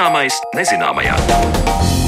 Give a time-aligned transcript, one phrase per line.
[0.00, 1.99] Zināmais nezināmajā.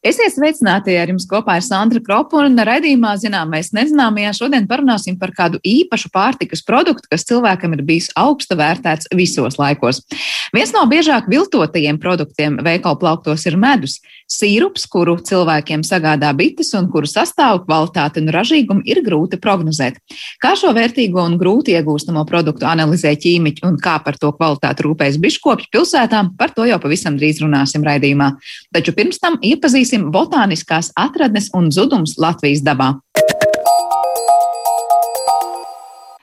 [0.00, 4.30] Esiet sveicināti ar jums kopā ar Sandra Kropu un raidījumā zināmais nezināmajā.
[4.38, 10.00] Šodien parunāsim par kādu īpašu pārtikas produktu, kas cilvēkam ir bijis augsta vērtēts visos laikos.
[10.56, 13.98] Viens no biežāk viltotajiem produktiem veikalu plauktos ir medus.
[14.30, 20.00] Sīrups, kuru cilvēkiem sagādā bites un kuru sastāvu kvalitāti un ražīgumu ir grūti prognozēt.
[20.40, 25.20] Kā šo vērtīgo un grūti iegūstamo produktu analizē ķīmiķi un kā par to kvalitāti rūpējas
[25.20, 28.32] biškopļu pilsētām, par to jau pavisam drīz runāsim raidījumā.
[28.72, 33.00] Taču pirms tam iepazīstināsim pētīsim botāniskās atradnes un zudums Latvijas dabā.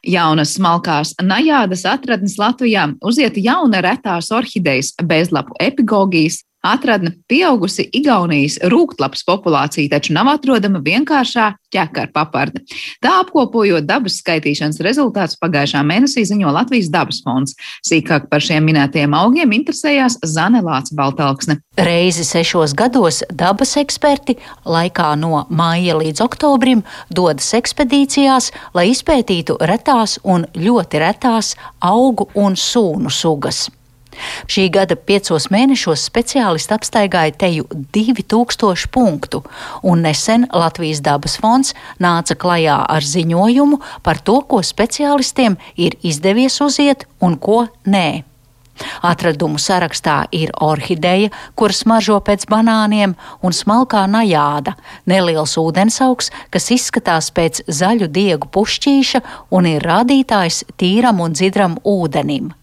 [0.07, 9.23] Jaunas smalkās najādas atradnes Latvijā uziet jauna retās orhidejas, bezlapu epigogijas, Atradne pieaugusi Igaunijas rūktlapas
[9.27, 12.63] populācija, taču nav atrodama vienkāršā ķekara paparde.
[13.03, 17.55] Tā apkopojot dabas skaitīšanas rezultātus pagājušā mēnesī ziņo Latvijas dabas fonds.
[17.87, 21.59] Sīkāk par šiem minētajiem augiem interesējās Zanelāts Baltalksne.
[21.77, 24.37] Reizi sešos gados dabas eksperti
[24.67, 32.57] laikā no māja līdz oktobrim dodas ekspedīcijās, lai izpētītu retās un ļoti retās augu un
[32.59, 33.67] sūnu sugas.
[34.49, 39.43] Šī gada piecos mēnešos speciālisti apstaigāja teju 2000 punktu,
[39.83, 46.61] un nesen Latvijas dabas fonds nāca klajā ar ziņojumu par to, ko speciālistiem ir izdevies
[46.63, 48.09] uziet un ko nē.
[49.01, 54.75] Atradumu sarakstā ir orhideja, kuras smaržo pēc banāniem, un smalkā najāda,
[55.09, 59.23] neliels ūdensaugs, kas izskatās pēc zaļu diegu pušķīša
[59.57, 62.53] un ir rādītājs tīram un dzidram ūdenim.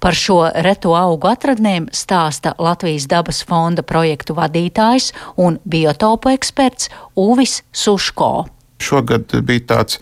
[0.00, 7.60] Par šo reto augu atradnēm stāsta Latvijas dabas fonda projektu vadītājs un biotopu eksperts Uvis
[7.72, 8.32] Suško.
[8.80, 9.98] Šogad bija tāds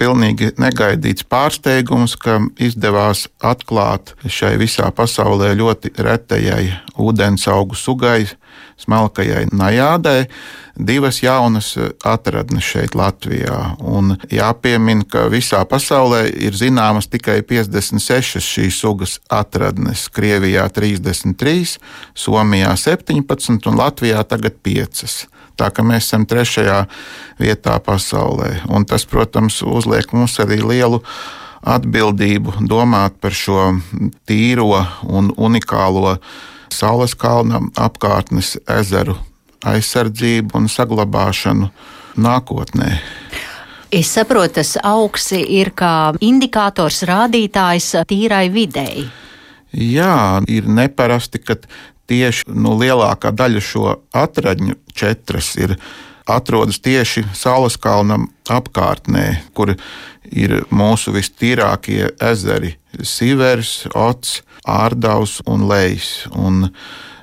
[0.00, 6.64] pilnīgi negaidīts pārsteigums, ka izdevās atklāt šai visā pasaulē ļoti retajai
[6.96, 8.24] ūdens augu sugai,
[8.80, 10.26] smalkajai najādai,
[10.76, 11.74] divas jaunas
[12.04, 13.76] atradnes šeit Latvijā.
[13.78, 20.08] Un jāpiemina, ka visā pasaulē ir zināmas tikai 56 šīs sugas atradnes.
[20.12, 21.76] Krievijā 33,
[22.14, 25.28] Somijā 17 un Latvijā tagad 5.
[25.56, 26.80] Tā kā mēs esam trešajā
[27.40, 28.62] vietā pasaulē.
[28.72, 31.02] Un tas, protams, uzliek mums arī lielu
[31.62, 33.76] atbildību domāt par šo
[34.26, 36.16] tīro un unikālo
[36.72, 39.16] Saules kalna apkārtnes ezeru
[39.66, 41.68] aizsardzību un saglabāšanu
[42.18, 42.96] nākotnē.
[43.92, 49.04] Es saprotu, tas augsts ir kā indikators, rādītājs tīrai videi.
[49.72, 51.58] Jā, ir neparasti, ka
[52.10, 55.76] tieši nu, lielākā daļa šo atradņu četras ir
[56.26, 59.74] atrodas tieši Saules kalnam apkārtnē, kur
[60.30, 62.76] ir mūsu vistīrākie ezeri-
[63.14, 66.26] Sīvers, Ots, Ārdavs un Lejs.
[66.36, 66.70] Un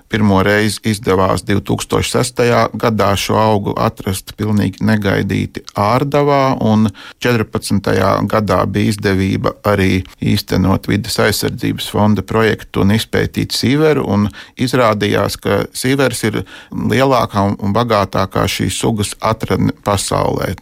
[0.09, 2.42] Pirmo reizi izdevās 2006.
[2.81, 6.88] gadā šo augu atrast pilnīgi negaidīti Ārdavā, un
[7.22, 7.92] 14.
[8.31, 14.25] gadā bija izdevība arī īstenot vidas aizsardzības fonda projektu un izpētīt sīveru, un
[14.58, 16.41] izrādījās, ka sīvers ir
[16.74, 20.56] lielākā un bagātākā šīs sugas atradne pasaulē,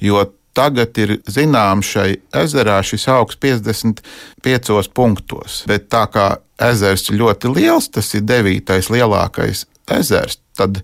[0.00, 2.10] jo Tagad ir zināms šai
[2.44, 6.28] ezerā šis augs 55 punktos, bet tā kā
[6.62, 9.64] ezers ir ļoti liels, tas ir devītais lielākais
[9.98, 10.82] ezers, tad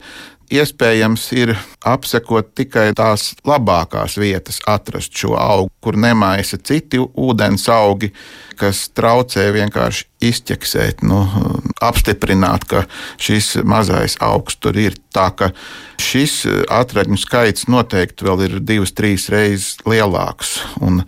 [0.50, 1.52] iespējams ir
[1.86, 8.10] apsekot tikai tās labākās vietas, atrast šo augu, kur nemaisa citi ūdens augi,
[8.60, 11.22] kas traucē vienkārši izķeksēt, nu,
[11.80, 12.84] apstiprināt, ka
[13.20, 14.98] šis mazais augs tur ir.
[15.14, 15.50] Tā ka
[16.02, 20.58] šis atradņu skaits noteikti vēl ir divas, trīs reizes lielāks.
[20.84, 21.02] Un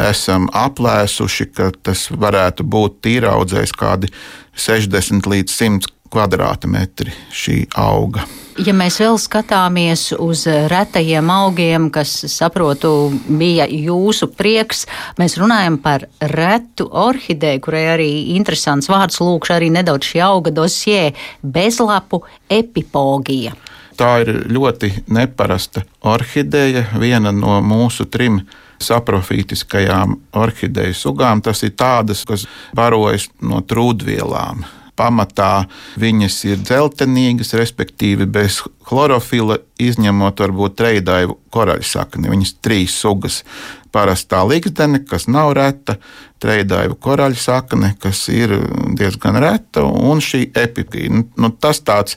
[0.00, 4.12] esam aplēsuši, ka tas varētu būt tīraudzējs kādi
[4.54, 8.24] 60 līdz 100 kvadrātmetri šī auga.
[8.60, 12.90] Ja mēs vēl skatāmies uz retajiem augiem, kas, saprotu,
[13.24, 14.84] bija jūsu prieks,
[15.16, 16.04] mēs runājam par
[16.34, 22.20] retu orhideju, kurai arī interesants vārds lūkšu arī nedaudz šī auga dosie bezlapu
[22.52, 23.54] epipogija.
[23.96, 28.42] Tā ir ļoti neparasta orhideja, viena no mūsu trim
[28.84, 31.40] saprofītiskajām orhideju sugām.
[31.40, 32.44] Tas ir tādas, kas
[32.76, 34.64] barojas no trūdvielām
[34.98, 35.66] pamatā
[36.00, 42.30] viņas ir dzeltenīgas, respektīvi bez chlorofila, izņemot varbūt treidaivu koraļsakni.
[42.32, 43.42] Viņas trīs sugas-
[43.94, 45.98] parastā līgzdene, kas nav reta,
[46.40, 48.48] treidaivu koraļsakne, kas ir
[48.96, 51.26] diezgan reta, un šī epipīna.
[51.36, 52.16] Nu, tas tāds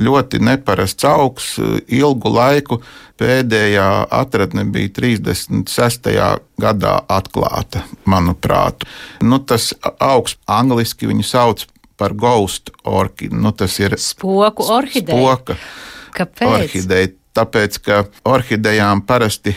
[0.00, 2.82] ļoti neparasts augs, ilgu laiku.
[3.18, 6.40] Pēdējā atradne bija 36.
[6.58, 8.82] gadā atklāta, manuprāt.
[9.20, 11.66] Nu, tas augs angliski viņu sauc
[12.02, 13.40] par ghost orhideju.
[13.46, 15.18] Nu, tas ir spoku orhideja.
[15.18, 15.58] Spoka
[16.18, 16.48] Kāpēc?
[16.50, 17.16] orhideja.
[17.32, 19.54] Tāpēc, ka orhidejām parasti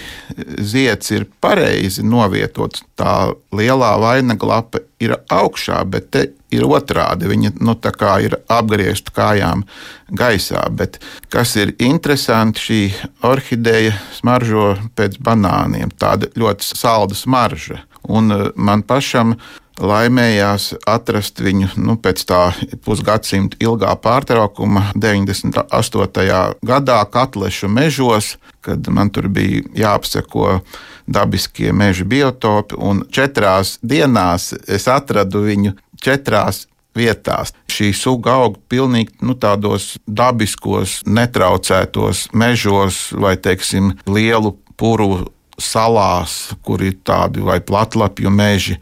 [0.63, 2.86] zieds ir pareizi novietots.
[2.95, 6.21] Tā lielā vainaglapa ir augšā, bet te
[6.56, 7.27] ir otrādi.
[7.27, 7.75] Viņa nu,
[8.24, 9.65] ir apgriezta kājām
[10.07, 10.63] gaisā.
[10.71, 11.01] Bet
[11.33, 12.80] kas ir interesanti, šī
[13.27, 15.92] orhideja smaržo pēc banāniem.
[16.00, 17.81] Tāda ļoti salda smarža.
[18.07, 19.36] Un eh, man pašam
[19.81, 22.42] laimējās atrast viņu nu, pēc tā
[22.86, 26.57] pusgadsimta ilgā pārtraukuma, 98.
[26.66, 28.36] gadā Katlešu mežos,
[28.66, 30.62] kad man tur bija jāapseko
[31.06, 37.54] dabiskie meža biotopi, un četrās dienās es atradu viņu četrās vietās.
[37.71, 45.28] Šī suga aug pilnīgi nu, tādos dabiskos, netraucētos mežos vai, teiksim, lielu puru
[45.60, 48.80] salās, kur ir tādi vai platlapju meži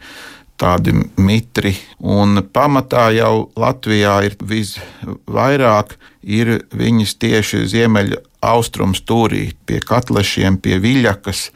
[0.60, 1.74] tādi mitri.
[1.98, 10.78] Un pamatā jau Latvijā ir visvairāk ir viņas tieši ziemeļa austrumu stūrī, pie katlešiem, pie
[10.82, 11.48] viļakas.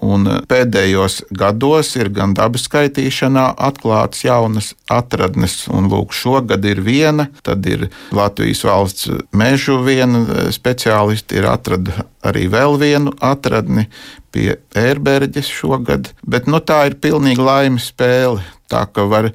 [0.00, 7.28] Un pēdējos gados ir gan dabas skaitīšanā atklātas jaunas atradnes, un lūk, šogad ir viena,
[7.44, 13.90] tad ir Latvijas valsts mežu viena speciālisti, ir atrada arī vēl vienu atradni
[14.32, 18.40] pie ērberģes šogad, bet nu, tā ir pilnīgi laimes spēle.
[18.70, 19.32] Tā ka var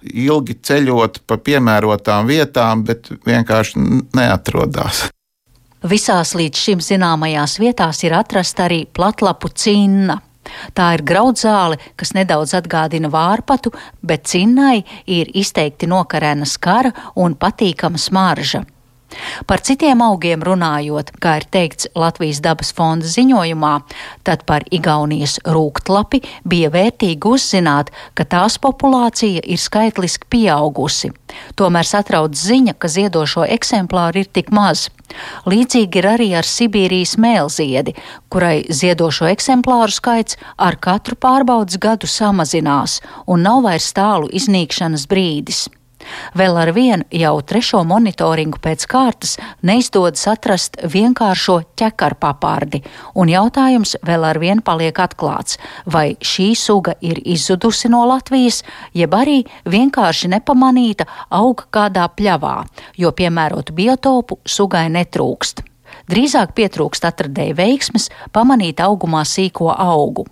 [0.00, 3.86] ilgi ceļot pa piemērotām vietām, bet vienkārši
[4.16, 5.06] neatrodās.
[5.80, 10.18] Visās līdz šim zināmajās vietās ir atrasta arī platlapu cinna.
[10.76, 13.72] Tā ir graudzāle, kas nedaudz atgādina vārpatu,
[14.02, 18.64] bet cinnai ir izteikti nokarēna skara un patīkama smarža.
[19.46, 23.72] Par citiem augiem runājot, kā ir teikts Latvijas dabas fonda ziņojumā,
[24.26, 31.12] tad par Igaunijas rūktlapi bija vērtīgi uzzināt, ka tās populācija ir skaitliski pieaugusi.
[31.58, 34.88] Tomēr satrauc ziņa, ka ziedošo eksemplāru ir tik maz.
[35.50, 37.96] Līdzīgi ir arī ar Sibīrijas mēlziedi,
[38.30, 45.66] kurai ziedošo eksemplāru skaits ar katru pārbaudas gadu samazinās un nav vairs tālu iznīkšanas brīdis.
[46.36, 49.36] Vēl ar vienu jau trešo monitoringu pēc kārtas
[49.66, 52.82] neizdodas atrast vienkāršo ķekarpapārdi,
[53.14, 58.62] un jautājums vēl ar vienu paliek atklāts, vai šī suga ir izzudusi no Latvijas,
[58.94, 62.56] jeb arī vienkārši nepamanīta auga kādā pļavā,
[62.96, 65.64] jo piemērotu biotopu sugai netrūkst.
[66.10, 70.26] Drīzāk pietrūkst atradēju veiksmes pamanīt augumā sīko augu.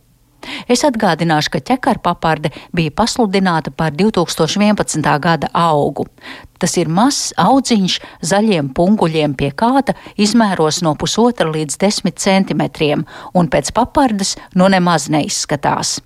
[0.69, 5.05] Es atgādināšu, ka ķekarpaparde bija pasludināta par 2011.
[5.21, 6.07] gada augu.
[6.59, 13.51] Tas ir mazs audziņš zaļiem punguļiem pie kāda, izmēros no pusotra līdz desmit centimetriem, un
[13.51, 15.99] pēc papardes nu nemaz neizskatās.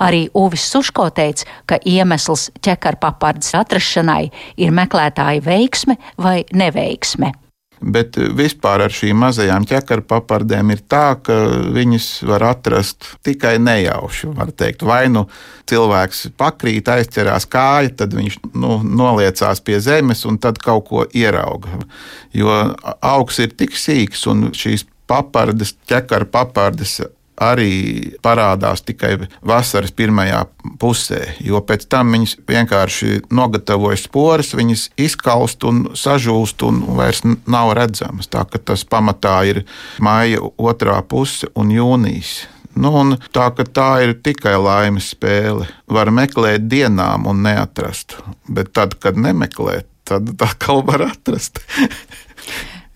[0.00, 4.22] Arī Uvis Suško teica, ka iemesls ķekarpapardes atrašanai
[4.56, 7.34] ir meklētāja veiksme vai neveiksme.
[7.80, 11.34] Bet vispār ar šīm mazajām ķekarpapardēm ir tā, ka
[11.76, 14.30] viņas var atrast tikai nejauši.
[14.86, 15.26] Vai nu
[15.68, 21.82] cilvēks pakrīt, aizķerās kāja, tad viņš nu, noliecās pie zemes un tad kaut ko ierauga.
[22.36, 22.62] Jo
[23.04, 27.00] augs ir tik sīks un šīs papardes, ķekara papardes
[27.36, 29.14] arī parādās tikai
[29.46, 30.44] vasaras pirmajā
[30.80, 37.74] pusē, jo pēc tam viņas vienkārši nogatavojas sporas, viņas izkaust un sažūst un vairs nav
[37.78, 38.30] redzamas.
[38.32, 39.64] Tā ka tas pamatā ir
[40.02, 42.46] maija otrā puse un jūnijas.
[42.76, 45.64] Nu, un tā, tā ir tikai laimes spēle.
[45.88, 48.18] Var meklēt dienām un neatrast,
[48.52, 51.62] bet tad, kad nemeklē, tad atkal var atrast.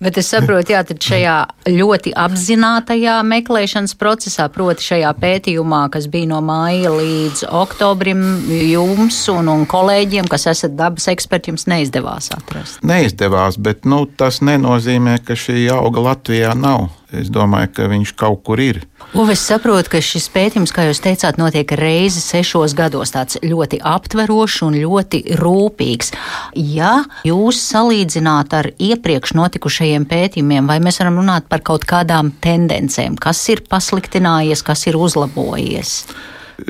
[0.00, 1.34] Bet es saprotu, jā, tad šajā
[1.68, 9.50] ļoti apzinātajā meklēšanas procesā, proti šajā pētījumā, kas bija no māja līdz oktobrim, jums un,
[9.52, 12.80] un kolēģiem, kas esat dabas eksperti, jums neizdevās atrast?
[12.80, 16.88] Neizdevās, bet nu, tas nenozīmē, ka šī auga Latvijā nav.
[17.12, 18.80] Es domāju, ka viņš kaut kur ir.
[19.10, 23.10] Uve, es saprotu, ka šis pētījums, kā jūs teicāt, notiek reizi sešos gados.
[23.10, 26.12] Tāds ļoti aptverošs un ļoti rūpīgs.
[26.54, 26.92] Ja
[27.26, 33.42] jūs salīdzināt ar iepriekš notikušajiem pētījumiem, vai mēs varam runāt par kaut kādām tendencēm, kas
[33.50, 35.96] ir pasliktinājies, kas ir uzlabojies?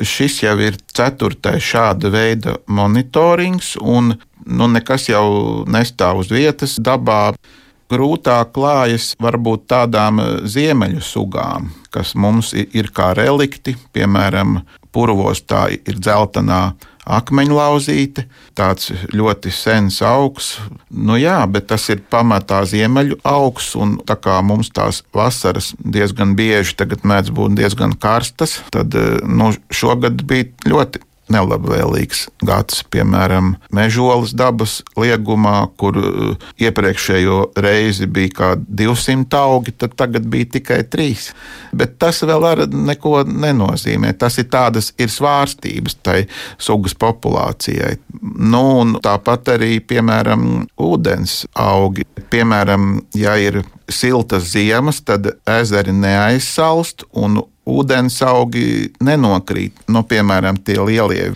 [0.01, 4.15] Šis jau ir ceturtais šāda veida monitorings, un
[4.47, 7.35] nu, nekas jau nestāv uz vietas dabā
[7.91, 14.61] grūtāk klājas varbūt tādām eh, ziemeļu sugām, kas mums ir kā relikti, piemēram,
[14.95, 16.71] purvos tā ir dzeltenā
[17.11, 18.27] akmeņlauzīte,
[18.59, 20.53] tāds ļoti sens augs.
[20.91, 26.37] Nu jā, bet tas ir pamatā ziemeļu augs, un tā kā mums tās vasaras diezgan
[26.39, 28.95] bieži tagad mēdz būt diezgan karstas, tad
[29.27, 31.03] nu, šogad bija ļoti
[31.33, 32.83] nelabvēlīgs gads.
[32.93, 40.51] Piemēram, mežolas dabas liegumā, kur uh, iepriekšējo reizi bija kādi 200 augi, tad tagad bija
[40.59, 41.31] tikai 3.
[41.77, 44.13] Bet tas vēl ar neko nenozīmē.
[44.19, 46.25] Tas ir tādas ir svārstības tai
[46.59, 47.97] sugas populācijai.
[48.21, 48.65] Nu,
[49.03, 52.07] tāpat arī, piemēram, ūdens augi.
[52.31, 59.83] Piemēram, ja ir siltas ziemas, tad ezeri neaizsalst un ūdensaugi nenokrīt.
[59.89, 61.33] Nu, piemēram, tie lielie,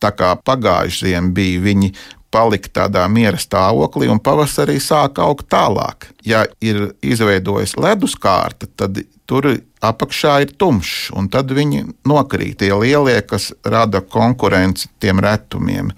[0.00, 1.92] tā kā pagājušajā ziemā bija, viņi
[2.30, 6.10] palika tādā miera stāvoklī un pavasarī sāka augt tālāk.
[6.26, 9.48] Ja ir izveidojis ledus kārta, tad tur
[9.82, 15.92] apakšā ir tumšs, un tad viņi nokrīt tie lielie, kas rada konkurenci tiem retumiem.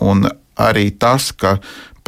[0.00, 0.26] Un
[0.60, 1.58] arī tas, ka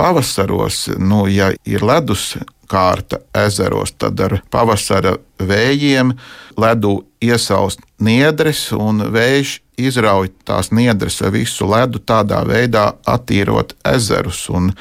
[0.02, 2.32] pavasaros, nu, ja ir ledus
[2.66, 6.11] kārta ezeros, tad ar pavasara vējiem
[6.59, 14.49] ledu iesaust niedres, un vējš izrauj tās niedres ar visu ledu, tādā veidā attīrot ezerus
[14.50, 14.73] un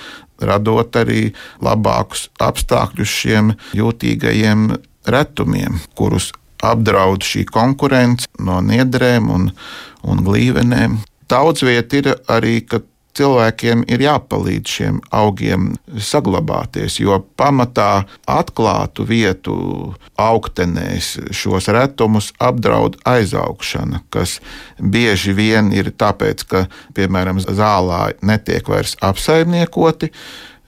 [0.42, 1.30] radot arī
[1.62, 4.72] labākus apstākļus šiem jūtīgajiem
[5.06, 6.32] retumiem, kurus
[6.66, 9.50] apdraud šī konkurence no niedrēm un,
[10.02, 10.98] un glīvenēm.
[11.30, 12.82] Daudz vieta ir arī, ka
[13.18, 19.56] cilvēkiem ir jāpalīdz šiem augiem saglabāties, jo pamatā atklātu vietu
[20.22, 24.40] augtenēs šos retumus apdraud aizaugšana, kas
[24.80, 26.66] bieži vien ir tāpēc, ka,
[26.98, 30.12] piemēram, zālā netiek vairs apsaimniekoti,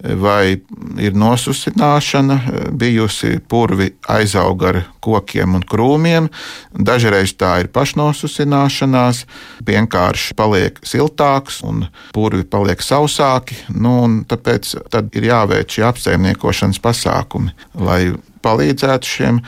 [0.03, 0.59] vai
[0.99, 2.37] ir nosusināšana,
[2.75, 6.27] bijusi purvi aizauga ar kokiem un krūmiem.
[6.75, 9.23] Dažreiz tā ir pašnosusināšanās,
[9.65, 13.57] vienkārši paliek siltāks un purvi paliek sausāki.
[13.71, 13.95] Nu,
[14.27, 14.75] tāpēc
[15.15, 19.43] ir jāveic šie apsaimniekošanas pasākumi, lai palīdzētu šiem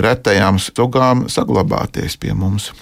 [0.00, 2.72] retajām sugām saglabāties pie mums.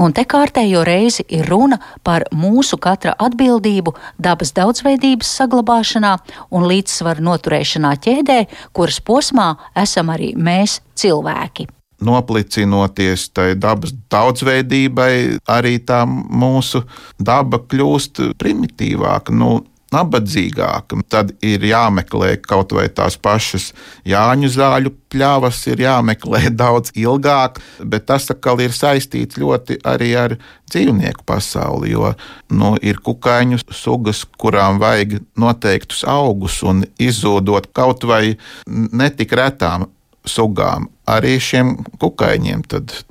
[0.00, 1.76] Un te kārtējo reizi ir runa
[2.06, 6.14] par mūsu katra atbildību dabas daudzveidības saglabāšanā
[6.56, 8.38] un līdzsvaru noturēšanā ķēdē,
[8.72, 11.68] kuras posmā esam arī mēs cilvēki
[12.00, 16.80] noplicinoties tai dabas daudzveidībai, arī tā mūsu
[17.20, 19.34] daba kļūst primitīvāka.
[19.36, 19.58] Nu,
[19.94, 23.70] nabadzīgāka, tad ir jāmeklē kaut vai tās pašas
[24.06, 30.36] Jāņu zāļu pļavas, ir jāmeklē daudz ilgāk, bet tas atkal ir saistīts ļoti arī ar
[30.70, 32.12] dzīvnieku pasauli, jo
[32.54, 39.88] nu, ir kukaiņu sugas, kurām vajag noteiktus augus, un izzūdot kaut vai netik retām
[40.28, 42.64] sugām, arī šiem kukaiņiem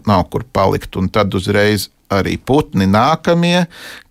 [0.08, 3.68] nav kur palikt, un tad uzreiz arī putni nākamie,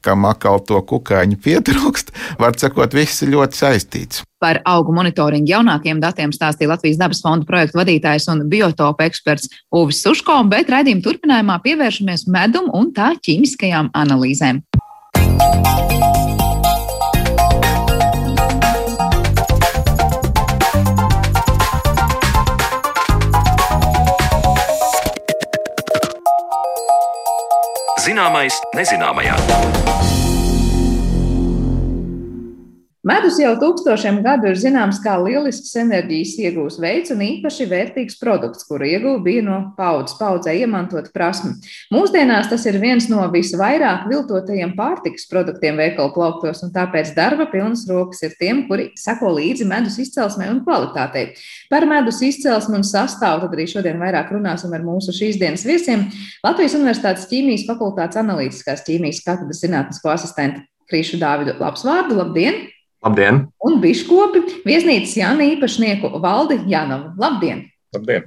[0.06, 2.12] kam atkal to kukaiņu pietrūkst.
[2.38, 4.22] Var sakot, viss ir ļoti saistīts.
[4.38, 10.02] Par augu monitoringu jaunākiem datiem stāstīja Latvijas dabas fonda projektu vadītājs un biotopa eksperts Uvis
[10.04, 14.62] Suško, bet raidījuma turpinājumā pievēršamies medum un tā ķīmiskajām analīzēm.
[28.08, 29.87] Zināmais nezināmajā.
[33.08, 38.66] Medus jau tūkstošiem gadu ir zināms kā lielisks enerģijas iegūs veids un īpaši vērtīgs produkts,
[38.68, 41.54] kuru ieguva bija no paudzes paudzē iemantot prasmi.
[41.94, 47.86] Mūsdienās tas ir viens no visvairāk viltotajiem pārtikas produktiem veikalu plauktos, un tāpēc darba pilnas
[47.88, 51.30] rokas ir tiem, kuri sako līdzi medus izcelsmē un kvalitātei.
[51.72, 56.10] Par medus izcelsmi un sastāvu tad arī šodien vairāk runāsim ar mūsu šīs dienas viesiem-
[56.46, 61.56] Latvijas Universitātes ķīmijas fakultātes analītiskās ķīmijas katedras zinātnisko asistentu Krīšu Dāvidu.
[61.56, 62.66] Labs vārdu, labdien!
[63.04, 63.44] Labdien!
[63.62, 67.14] Un biškopi viesnīcas Jāna īpašnieku Valdi Jānovu.
[67.20, 67.68] Labdien!
[67.94, 68.26] Labdien!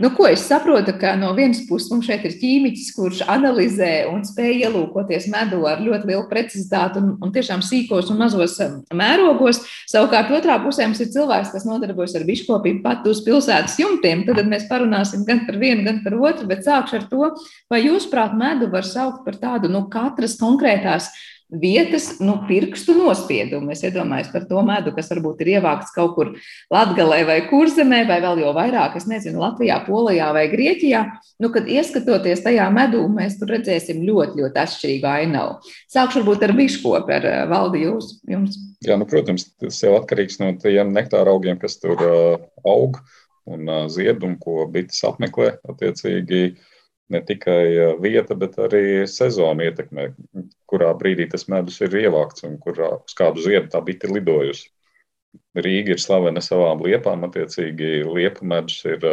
[0.00, 4.22] Nu, ko es saprotu, ka no vienas puses mums šeit ir ķīmiķis, kurš analizē un
[4.24, 9.60] spēj ielūkoties medu ar ļoti lielu precizitāti un, un tiešām sīkos un mazos um, mērogos.
[9.90, 14.24] Savukārt otrā pusē mums ir cilvēks, kas nodarbojas ar biškopību pat uz pilsētas jumtiem.
[14.30, 17.30] Tad mēs parunāsim gan par vienu, gan par otru, bet sākšu ar to,
[17.68, 21.12] vai jūs, prāt, medu var saukt par tādu, nu, katras konkrētās
[21.52, 23.72] vietas, nu, pirkstu nospiedumu.
[23.74, 26.32] Es iedomājos par to medu, kas varbūt ir ievākts kaut kur
[26.72, 31.04] Latvijā vai Kurzemē, vai vēl jau vairāk, es nezinu, Latvijā, Polijā vai Grieķijā.
[31.42, 35.74] Nu, kad ieskatoties tajā medū, mēs tur redzēsim ļoti, ļoti atšķirīgu ainavu.
[35.92, 38.58] Sākšu varbūt ar biškopu, ar eh, valdi jūs, jums.
[38.82, 42.98] Jā, nu, protams, tas jau atkarīgs no tiem nektāra augiem, kas tur uh, aug
[43.46, 46.54] un uh, zied un ko bites apmeklē attiecīgi.
[47.10, 50.08] Ne tikai vieta, bet arī sezona ietekmē,
[50.70, 54.70] kurā brīdī tas medus ir ievākts un kurā uz kādu ziedu tā bite ir lidojusi.
[55.56, 59.04] Rīga ir slavena savām liepām, attiecīgi liepa medus ir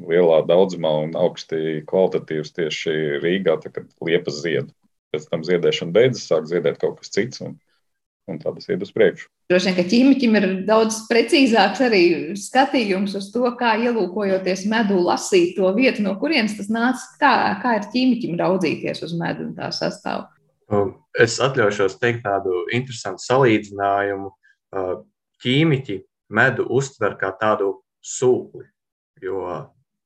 [0.00, 4.72] lielā daudzumā un augsti kvalitatīvs tieši Rīgā, tā, kad liepas zied.
[5.12, 7.42] Pēc tam ziedēšana beidzas, sāk ziedēt kaut kas cits.
[7.44, 7.58] Un,
[8.30, 9.26] un tā tas iet uz priekšu.
[9.50, 12.02] Droši vien, ka ķīmiķim ir daudz precīzāks arī
[12.38, 17.02] skatījums uz to, kā ielūkojoties medu, lasīt to vietu, no kurienes tas nāca.
[17.20, 20.28] Kā, kā ir ķīmiķim raudzīties uz medu un tā sastāvu?
[20.72, 24.32] Um, es atļaušos teikt tādu interesantu salīdzinājumu.
[24.72, 24.94] Uh,
[25.42, 25.98] ķīmiķi
[26.32, 27.74] medu uztver kā tādu
[28.06, 28.64] sūkli,
[29.20, 29.42] jo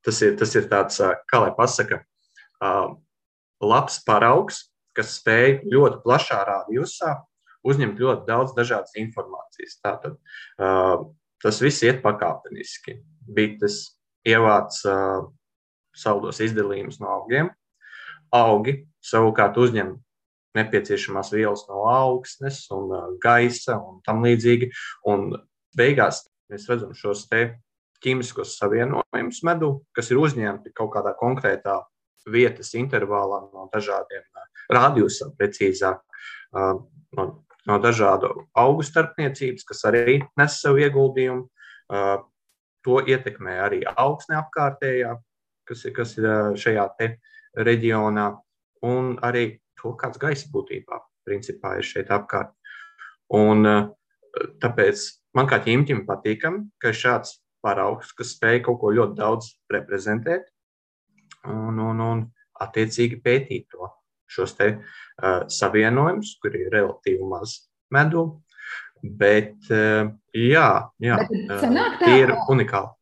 [0.06, 2.00] tas ir, tas ir tāds, uh, kā lai pasaka,
[2.64, 2.96] uh,
[3.62, 4.64] labs paraugs,
[4.96, 7.14] kas spēj ļoti plašā rādījusā
[7.66, 9.78] uzņemt ļoti daudz dažādas informācijas.
[9.84, 11.06] Tātad uh,
[11.42, 12.98] tas viss iet pakāpeniski.
[13.26, 13.80] Bites
[14.26, 15.28] ievāc uh,
[15.96, 17.50] saldos izdalījumus no augiem,
[18.34, 19.94] augi savukārt uzņem
[20.56, 24.70] nepieciešamās vielas no augsnes un uh, gaisa un tam līdzīgi.
[25.12, 25.30] Un
[25.76, 27.48] beigās mēs redzam šos te
[28.04, 31.80] ķīmiskos savienojumus medu, kas ir uzņemti kaut kādā konkrētā
[32.30, 34.24] vietas intervālā no dažādiem
[34.72, 36.02] rādījusiem, precīzāk
[37.16, 37.26] no
[37.66, 41.46] no dažādu augu starpniecības, kas arī nes sev ieguldījumu.
[42.86, 45.16] To ietekmē arī augsne apkārtējā,
[45.66, 46.28] kas ir, kas ir
[46.62, 46.86] šajā
[47.66, 48.26] reģionā,
[48.86, 52.52] un arī to, kāds gaisa būtībā principā ir šeit apkārt.
[53.34, 53.66] Un,
[54.62, 55.02] tāpēc
[55.34, 60.46] man kā ķīmijam patīkam, ka ir šāds paraugs, kas spēj kaut ko ļoti daudz reprezentēt
[61.50, 62.24] un, un, un
[62.62, 63.90] attiecīgi pētīt to
[64.30, 67.58] šos te uh, savienojumus, kur ir relatīvi maz
[67.94, 68.26] medu.
[69.02, 70.68] Bet, uh, jā,
[71.02, 72.92] jā bet sanāk, tā, ir unikāli.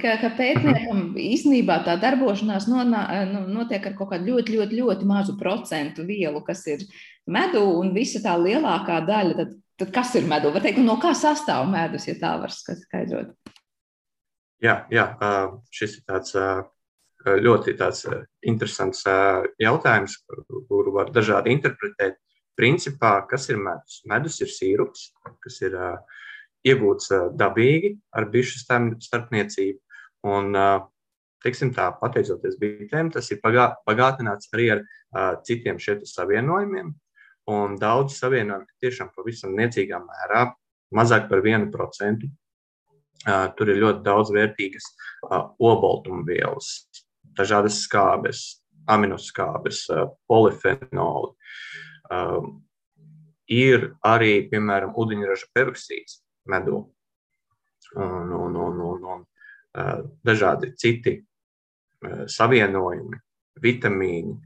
[0.00, 5.08] Ka, ka pētniekam īstenībā tā darbošanās nonā, nu, notiek ar kaut kādu ļoti, ļoti, ļoti
[5.08, 6.84] mazu procentu vielu, kas ir
[7.26, 9.34] medu, un visa tā lielākā daļa.
[9.40, 10.52] Tad, tad kas ir medu?
[10.54, 13.34] Var teikt, no kā sastāv medus, ja tā var skaidrot?
[14.62, 15.06] Jā, jā
[15.74, 16.36] šis ir tāds
[17.26, 20.16] ļoti tāds eh, interesants eh, jautājums,
[20.68, 22.16] kuru var dažādi interpretēt.
[22.56, 24.02] Principā, kas ir medus?
[24.08, 25.98] Medus ir sīrups, kas ir eh,
[26.68, 28.60] iegūts dabīgi ar bišu
[29.00, 29.78] starpniecību.
[30.28, 30.52] Un,
[31.40, 34.82] teiksim tā, pateicoties bitēm, tas ir pagātināts arī ar
[35.48, 36.90] citiem šiem savienojumiem.
[37.48, 40.50] Un daudz savienojumu tiešām pavisam niecīgā mērā,
[40.92, 42.28] mazāk par 1%.
[43.56, 44.92] Tur ir ļoti daudz vērtīgas
[45.56, 46.68] obaltumvielas,
[47.38, 48.42] dažādas skābes,
[48.90, 49.84] aminoskābes,
[50.30, 51.34] polifenoli.
[52.10, 52.60] Um,
[53.50, 56.80] ir arī, piemēram, ūdeņraža peroksīds medū
[57.94, 61.20] un, un, un, un, un uh, dažādi citi
[62.30, 63.18] savienojumi,
[63.60, 64.36] vitamīni,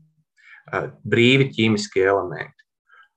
[1.04, 2.62] brīvi ķīmiskie elementi.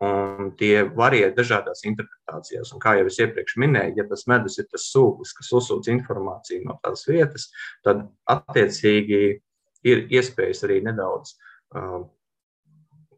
[0.03, 2.69] Un tie var iet dažādās interpretācijās.
[2.75, 6.67] Un kā jau es iepriekš minēju, ja tas medus ir tas sūklis, kas uzsūc informāciju
[6.67, 7.47] no tās vietas,
[7.85, 9.39] tad attiecīgi
[9.85, 11.35] ir iespējas arī nedaudz,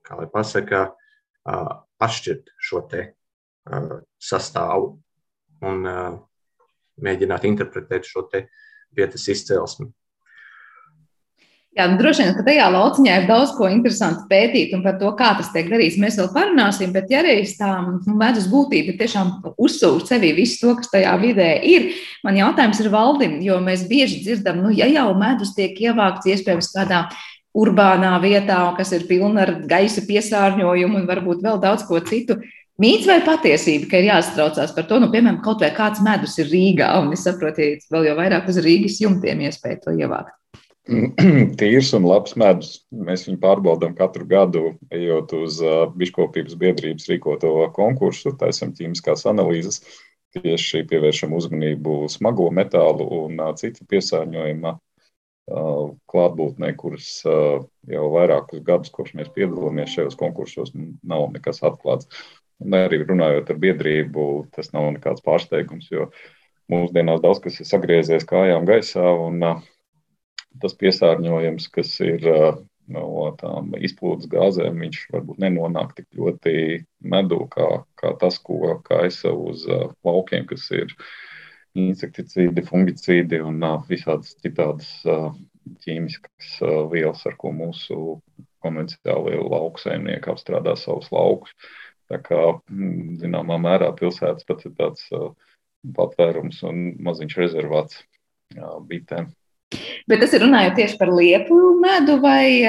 [0.04, 0.88] kā lai pasakā,
[2.00, 3.06] atšķirt šo te
[4.20, 4.92] sastāvu
[5.70, 5.88] un
[7.00, 8.46] mēģināt interpretēt šo te
[8.96, 9.90] vietas izcelsmi.
[11.80, 15.14] Jā, nu, droši vien, ka tajā lauciņā ir daudz ko interesantu pētīt, un par to,
[15.16, 16.92] kā tas tiek darīts, mēs vēl parunāsim.
[16.92, 21.54] Bet, ja reiz tā nu, medus būtība tiešām uzsūc sevī visu to, kas tajā vidē
[21.64, 21.94] ir,
[22.28, 26.68] man jautājums ir valdim, jo mēs bieži dzirdam, nu, ja jau medus tiek ievākts iespējams
[26.74, 27.06] kādā
[27.56, 32.42] urbānā vietā, kas ir pilna ar gaisa piesārņojumu un varbūt vēl daudz ko citu.
[32.80, 36.52] Mīts vai patiesība, ka ir jāsatraucās par to, nu, piemēram, kaut vai kāds medus ir
[36.52, 40.39] Rīgā, un es saprotu, ja vēl jau vairāk uz Rīgas jumtiem iespēja to ievākt.
[41.60, 42.74] tīrs un labs medus.
[42.90, 45.60] Mēs viņu pārbaudām katru gadu, ejot uz
[46.00, 49.84] Biškopības biedrības rīkoto konkursu, taisam ķīmiskās analīzes,
[50.38, 54.76] tieši pievēršam uzmanību smago metālu un citu piesārņojumu
[56.10, 62.10] klātbūtnē, kuras jau vairākus gadus, kopš mēs piedalāmies šajos konkursos, nav nekas atklāts.
[62.60, 64.24] Un arī runājot ar biedrību,
[64.54, 66.10] tas nav nekāds pārsteigums, jo
[66.70, 69.62] mūsdienās daudz kas ir sagriezies kājām gaisā un uh,
[70.62, 72.26] tas piesārņojums, kas ir
[72.90, 76.54] no tām izplūdes gāzēm, viņš varbūt nenonāk tik ļoti
[77.06, 77.68] medū, kā,
[78.00, 79.68] kā tas, ko kaisa uz
[80.06, 80.96] laukiem, kas ir
[81.78, 84.90] insekticīdi, fungicīdi un visādas citādas
[85.86, 86.56] ķīmiskas
[86.90, 88.00] vielas, ar ko mūsu
[88.64, 91.54] konvencionālie lauksaimnieki apstrādā savus laukus.
[92.10, 92.42] Tā kā,
[93.22, 95.06] zināmā mērā, pilsētas pats ir tāds
[95.96, 98.02] patvērums un maziņš rezervāts
[98.90, 99.30] bitēm.
[100.10, 102.66] Bet tas ir runājot tieši par liepu medu, vai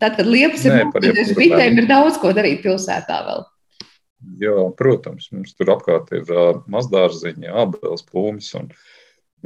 [0.00, 3.44] tad, kad liepas ir notiektas, bitēm ir daudz ko darīt pilsētā vēl?
[4.40, 8.70] Jā, protams, mums tur apkārt ir uh, mazdārziņi, abeles, plūmes un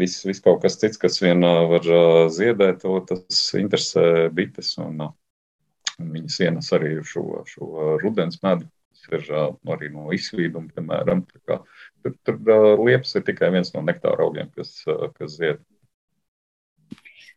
[0.00, 4.72] viss, viss kaut kas cits, kas vien uh, var uh, ziedēt, to tas interesē bites
[4.80, 5.12] un, uh,
[6.00, 8.68] viņas ienes arī šo, šo uh, rudens medu.
[8.94, 11.26] Tas ir uh, arī no izsvīduma, piemēram.
[11.44, 15.60] Tur, tur uh, liepas ir tikai viens no nektāra augiem, kas, uh, kas zied.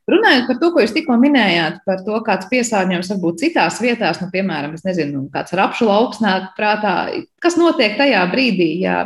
[0.10, 4.20] Runājot par to, ko jūs tikko minējāt, par to, kāds piesārņojums var būt citās vietās,
[4.20, 6.96] nu, piemēram, nezinu, kāds rapšu lauks nāk prātā,
[7.44, 9.06] kas notiek tajā brīdī, ja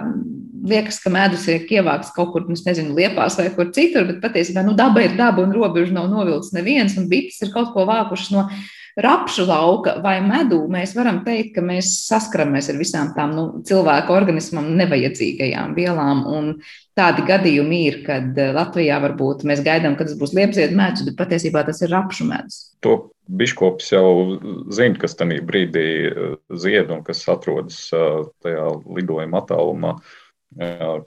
[0.67, 4.65] liekas, ka medus ir ievākts kaut kur, nu, nezinu, liepās vai kur citur, bet patiesībā
[4.65, 8.33] nu, daba ir daba un robeža nav novilcis neviens, un bites ir kaut ko vākušas
[8.33, 8.47] no
[8.97, 14.15] rapšu lauka vai medū, mēs varam teikt, ka mēs saskaramies ar visām tām nu, cilvēku
[14.15, 16.23] organismam nevajadzīgajām vielām.
[16.33, 16.49] Un
[16.97, 21.19] tādi gadījumi ir, kad eh, Latvijā varbūt mēs gaidām, ka tas būs liepziedu medus, bet
[21.19, 22.61] patiesībā tas ir rapšu medus.
[22.85, 24.09] To biškops jau
[24.73, 29.99] zina, kas tajā brīdī eh, zied un kas atrodas eh, tajā lidojuma attālumā,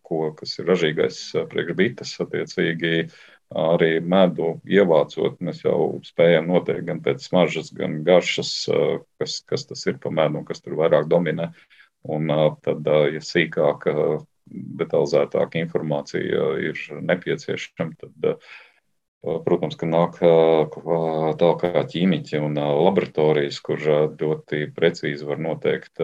[0.04, 3.06] ko, kas ir ražīgais priekšbites attiecīgi
[3.50, 8.52] arī medu ievācot, mēs jau spējam noteikt gan pēc smaržas, gan garšas,
[9.18, 11.50] kas, kas tas ir pa medu un kas tur vairāk dominē.
[12.10, 12.30] Un
[12.64, 13.88] tad, ja sīkāk,
[14.50, 18.38] detalizētāka informācija ir nepieciešama, tad,
[19.44, 26.00] protams, ka nāk tālāk kā ķīmiķi un laboratorijas, kur ļoti precīzi var noteikt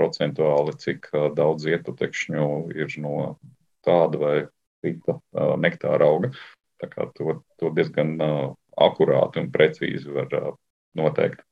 [0.00, 3.36] procentuāli, cik daudz ietekšņu ir no
[3.86, 4.34] tāda vai
[4.82, 5.20] cita
[5.62, 6.32] nektāra auga.
[6.82, 10.52] To, to diezgan uh, akurāti un precīzi var uh,
[10.98, 11.42] noteikt.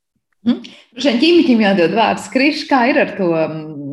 [0.40, 0.62] Mm.
[0.96, 3.28] Šiem ķīmiķiem jādod vārds skrišs, kā ir ar to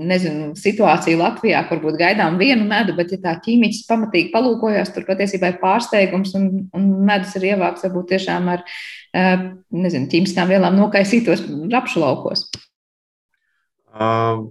[0.07, 5.03] nezinu, situāciju Latvijā, kur būtu gaidām vienu medu, bet, ja tā ķīmiķis pamatīgi palūkojas, tur
[5.09, 6.47] patiesībā ir pārsteigums un,
[6.77, 8.63] un medus ir ievākts varbūt tiešām ar
[9.11, 12.47] nezinu, ķīmiskām vielām nokaisītos rapšu laukos.
[13.91, 14.45] Uh,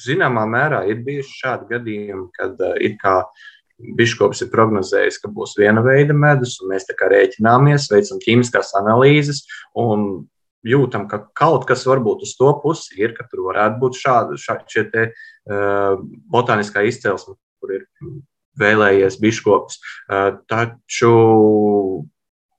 [0.00, 3.44] zināmā mērā ir bijuši šādi gadījumi, kad uh, ir kā uh,
[3.78, 8.70] Biškops ir prognozējis, ka būs viena veida medus, un mēs tā kā rēķināmies, veicam ķīmiskās
[8.78, 9.42] analīzes
[9.74, 10.24] un
[10.64, 14.58] jūtam, ka kaut kas varbūt uz to pusi ir, ka tur varētu būt šādi šā,
[14.70, 15.98] šie te, uh,
[16.32, 17.86] botāniskā izcelsme, kur ir
[18.60, 19.80] vēlējies biškops.
[20.06, 21.12] Uh, taču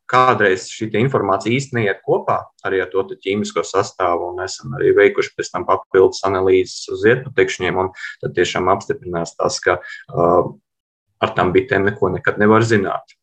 [0.05, 5.33] kādreiz šī informācija īstenībā neiet kopā arī ar to ķīmisko sastāvu, un esam arī veikuši
[5.33, 7.89] pēc tam papildus analīzes uz ietpatekšņiem, un
[8.21, 10.53] tad tiešām apstiprinās tas, ka uh,
[11.25, 13.15] ar tām bitēm neko nekad nevar zināt.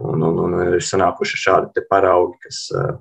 [0.00, 2.94] Un, un, un ir sanākuši šādi paraugi, kas uh,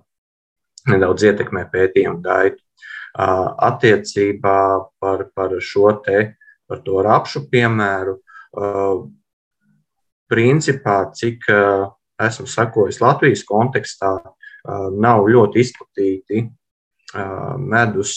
[0.89, 2.61] nedaudz ietekmē pētījumu gaitu.
[3.09, 4.57] Uh, attiecībā
[5.01, 6.25] par, par šo te,
[6.69, 9.05] par rapšu piemēru, uh,
[10.29, 11.47] principā, cik
[12.21, 14.11] esmu sekojis Latvijas kontekstā,
[14.93, 16.43] nav ļoti izplatīti
[17.57, 18.11] medus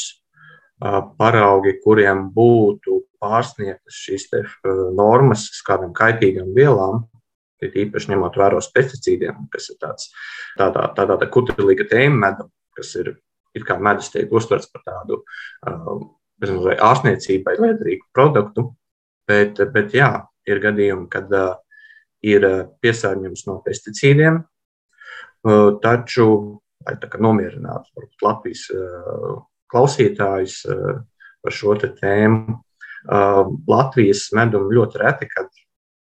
[1.16, 4.42] paraugi, kuriem būtu pārsniegtas šīs te,
[4.98, 7.04] normas uz kādām kaitīgām vielām,
[7.62, 10.10] īpaši ņemot vērā pesticīdiem, kas ir tāds,
[10.58, 13.14] tādā, tādā tā kutelīga tēma medam, kas ir,
[13.54, 15.22] ir kā medus tiek uztverts par tādu
[16.42, 18.72] vai ārstniecībai liederīgu produktu,
[19.28, 20.10] bet, bet jā,
[20.48, 21.54] ir gadījumi, kad uh,
[22.26, 22.46] ir
[22.82, 26.26] piesārņojums no pesticīdiem, uh, taču,
[26.82, 29.38] lai tā kā nomierinātu Latvijas uh,
[29.70, 30.98] klausītājus uh,
[31.42, 32.58] par šo tēmu,
[33.06, 35.50] Latvijas medum ļoti reti, kad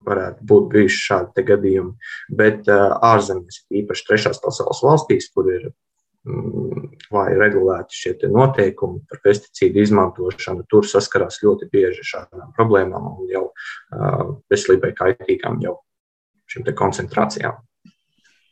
[0.06, 5.66] varētu būt bijuši šādi gadījumi, bet ārzemēs, īpaši trešās pasaules valstīs, kur ir
[6.24, 13.10] mm, vai regulēti šie noteikumi par pesticīdu izmantošanu, tur saskarās ļoti bieži ar šādām problēmām
[13.12, 13.46] un jau
[14.52, 15.76] veselībai kaitīgām jau
[16.50, 17.60] šīm koncentrācijām.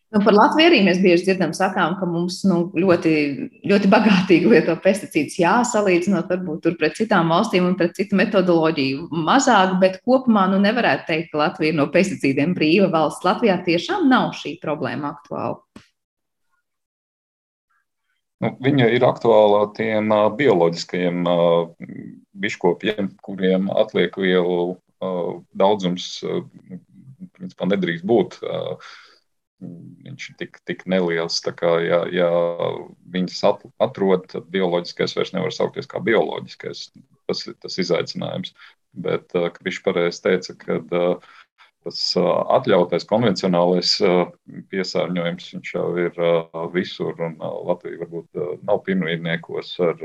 [0.08, 3.10] Nu, par Latviju arī mēs bieži dzirdam, sakām, ka mums nu, ļoti,
[3.68, 5.34] ļoti bagātīgi lieto pesticīdus.
[5.42, 11.04] Jā, salīdzinot varbūt pret citām valstīm un pret citu metodoloģiju mazāk, bet kopumā nu, nevarētu
[11.10, 13.26] teikt, ka Latvija ir no pesticīdiem brīva valsts.
[13.28, 15.84] Latvijā tiešām nav šī problēma aktuāla.
[18.38, 21.28] Nu, viņa ir aktuāla tiem bioloģiskajiem
[22.38, 24.78] biškopiem, kuriem atlieku vielu
[25.52, 26.14] daudzums
[27.36, 28.40] principā nedrīkst būt.
[29.58, 31.40] Viņš ir tik, tik neliels.
[31.42, 32.28] Kā, ja, ja
[33.10, 33.40] viņas
[33.82, 36.88] atrod, tad bioloģiskais vairs nevar saukties kā bioloģiskais.
[37.26, 38.54] Tas ir tas izaicinājums.
[38.98, 42.02] Bet viņš pareizi teica, ka tas
[42.58, 43.96] atļautais konvencionālais
[44.70, 46.22] piesārņojums jau ir
[46.74, 50.04] visur, un Latvija varbūt nav pirmrīdniekos ar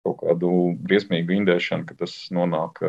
[0.00, 2.80] kaut kādu briesmīgu indēšanu, ka tas nonāk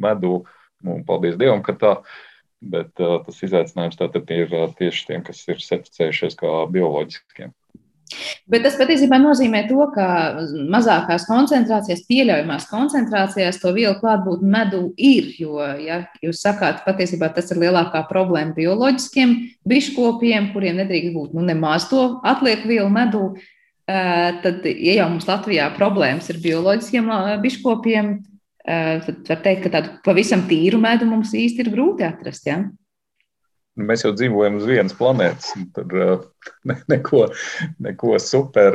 [0.00, 0.40] medū.
[0.78, 2.27] Nu, paldies Dievam, ka tā ir
[2.60, 7.54] bet tas izaicinājums tātad ir tieši tiem, kas ir certificējušies kā bioloģiskiem.
[8.48, 10.06] Bet tas patiesībā nozīmē to, ka
[10.72, 15.28] mazākās koncentrācijās, pieļaujamās koncentrācijās to vielu klātbūtne medū ir.
[15.36, 19.36] Jo, ja jūs sakāt, patiesībā tas ir lielākā problēma bioloģiskiem
[19.68, 23.34] biškopiem, kuriem nedrīkst būt nu, nemaz to atlieku vielu medū,
[23.88, 27.12] tad, ja jau mums Latvijā problēmas ir bioloģiskiem
[27.44, 28.14] biškopiem,
[28.68, 32.48] tad var teikt, ka tādu pavisam tīru medu mums īsti ir grūti atrast.
[32.50, 32.58] Ja?
[33.78, 35.52] Nu, mēs jau dzīvojam uz vienas planētas.
[35.76, 35.92] Tur
[36.66, 37.28] ne, neko,
[37.86, 38.74] neko super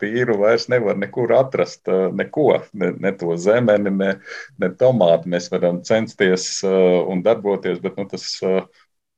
[0.00, 1.90] tīru vairs nevar nekur atrast.
[2.16, 4.14] Neko, ne, ne to zemeni, ne,
[4.62, 5.28] ne tomātu.
[5.30, 8.26] Mēs varam censties un darboties, bet nu, tas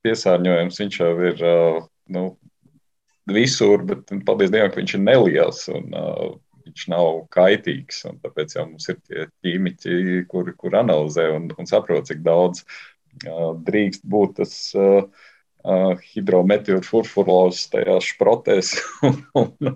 [0.03, 1.45] piesārņojums jau ir
[2.11, 2.25] nu,
[3.31, 3.87] visur.
[3.87, 5.69] Bet, paldies Dievam, ka viņš ir neliels.
[5.71, 5.95] Un,
[6.63, 11.69] Viņš nav kaitīgs, un tāpēc jau mums ir tie ķīmiķi, kuri kur analizē un, un
[11.69, 12.83] saprot, cik daudz uh,
[13.67, 14.57] drīkst būt tas
[15.63, 18.73] hidrometeoru furfurozes tajās šprotēs
[19.07, 19.75] un, un,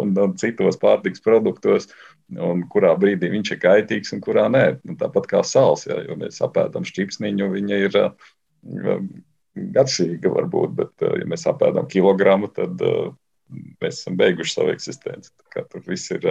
[0.00, 1.90] un, un citos pārtiks produktos,
[2.32, 4.64] un kurā brīdī viņš ir kaitīgs un kurā nē.
[4.84, 8.00] Nu, tāpat kā sāls, ja, jo mēs apēdam šķipsniņu, viņa ir
[9.76, 12.80] gadsimta varbūt, bet ja mēs apēdam kilogramu, tad
[13.52, 15.32] mēs esam beiguši savu eksistenci.
[15.56, 16.26] Tur viss ir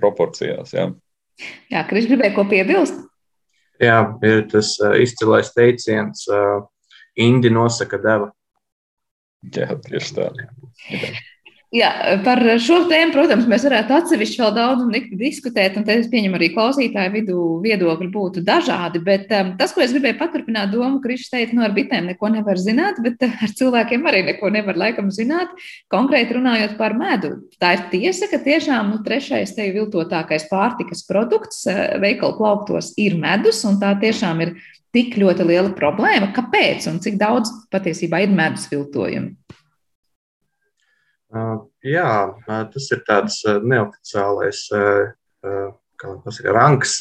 [0.00, 0.74] proporcijās.
[0.76, 0.88] Jā,
[1.72, 2.98] jā Kris gribēja ko piebilst?
[3.82, 6.64] Jā, ir tas uh, izcilais teiciens, uh,
[7.20, 8.30] Indi nosaka deva.
[9.52, 10.30] Jā, tieši tā.
[10.92, 11.10] Jā.
[11.74, 11.88] Jā,
[12.22, 14.84] par šo tēmu, protams, mēs varētu atsevišķi vēl daudz
[15.18, 19.00] diskutēt, un es pieņemu arī klausītāju vidū viedokļi būtu dažādi.
[19.02, 22.60] Bet um, tas, ko es gribēju paturpināt, domu, Krišs teica, nu, ar bitēm neko nevar
[22.62, 25.50] zināt, bet uh, ar cilvēkiem arī neko nevar laikam zināt.
[25.90, 31.64] Konkrēti runājot par medu, tā ir tiesa, ka tiešām nu, trešais te viltotākais pārtikas produkts
[31.66, 34.54] uh, veikalu plauktos ir medus, un tā tiešām ir
[34.94, 36.30] tik ļoti liela problēma.
[36.36, 39.34] Kāpēc un cik daudz patiesībā ir medus viltojumi?
[41.86, 42.10] Jā,
[42.46, 46.98] tas ir tāds neoficiālais saka, rangs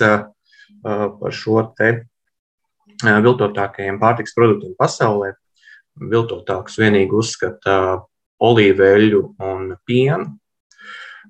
[0.82, 1.90] par šo te
[3.06, 5.34] viltotākajiem pārtiks produktiem pasaulē.
[5.96, 7.76] Viltotāks vienīgi uzskata
[8.44, 10.34] olīveļu un pienu.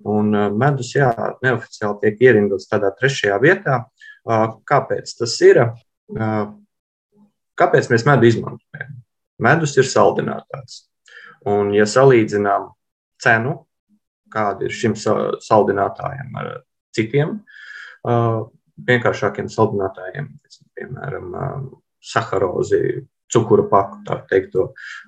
[0.05, 1.11] Un medus, jā,
[1.43, 3.81] neoficiāli tiek ierindots tādā trešajā vietā.
[4.25, 5.61] Kāpēc tas ir?
[7.55, 8.97] Kāpēc mēs medu izmantojam?
[9.41, 10.85] Medus ir saldinātājs.
[11.45, 12.71] Un, ja salīdzinām
[13.25, 13.57] cenu,
[14.31, 16.53] kāda ir šim saldinātājam ar
[16.95, 17.39] citiem
[18.85, 20.29] vienkāršākiem saldinātājiem,
[20.75, 21.35] piemēram,
[22.03, 24.57] saharozi, cukuru paku, tā teikt,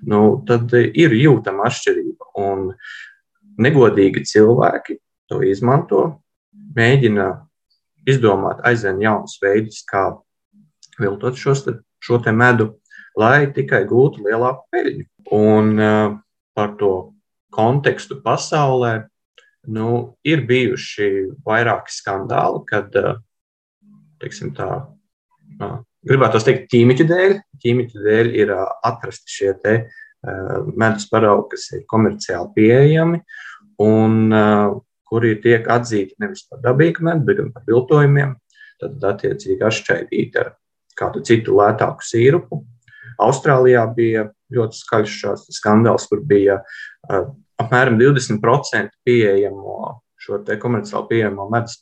[0.10, 2.32] nu, tad ir jūtama atšķirība.
[2.41, 2.71] Un
[3.62, 4.97] negodīgi cilvēki
[5.30, 6.01] to izmanto,
[6.77, 7.27] mēģina
[8.08, 10.10] izdomāt aizvien jaunus veidus, kā
[10.97, 11.65] viltot šos,
[12.01, 12.71] šo te medu,
[13.17, 15.06] lai tikai gūtu lielāku peļņu.
[15.38, 16.17] Un uh,
[16.56, 16.91] par to
[17.53, 19.07] kontekstu pasaulē,
[19.73, 21.10] nu, ir bijuši
[21.47, 23.15] vairāki skandāli, kad, eh,
[24.21, 24.88] teiksim tā,
[26.07, 28.53] gribētu teikt, ķīmiķu dēļ, ķīmiķu dēļ ir
[28.86, 29.77] atrasti šie te
[30.75, 33.19] medus paraugi, kas ir komerciāli pieejami
[33.86, 34.31] un
[35.07, 38.33] kuri tiek atzīti nevis par dabīgu medu, bet gan par viltojumiem,
[38.81, 40.55] tad attiecīgi atšķaidīti ar
[40.97, 42.63] kādu citu lētāku sīrupu.
[43.23, 46.60] Austrālijā bija ļoti skaļš šāds skandāls, kur bija
[47.08, 49.78] apmēram 20% pieejamo
[50.28, 51.78] šo komerciāli pieejamo medus,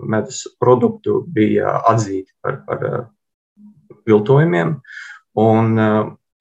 [0.00, 3.04] medus produktu bija atzīti par, par uh,
[4.08, 4.74] viltojumiem.
[5.40, 6.00] Un uh,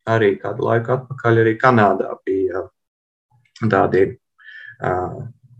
[0.09, 2.63] arī kādu laiku atpakaļ arī Kanādā bija
[3.69, 4.05] tādi,
[4.83, 5.19] uh,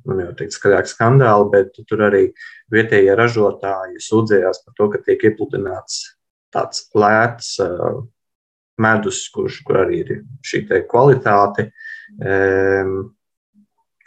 [0.09, 2.25] nu jau teikt, skaļāki skandāli, bet tur arī
[2.73, 6.01] vietējie ražotāji sūdzējās par to, ka tiek iepludināts
[6.53, 7.55] tāds lēts
[8.81, 10.11] medus, kurš kur arī ir
[10.45, 11.71] šī kvalitāte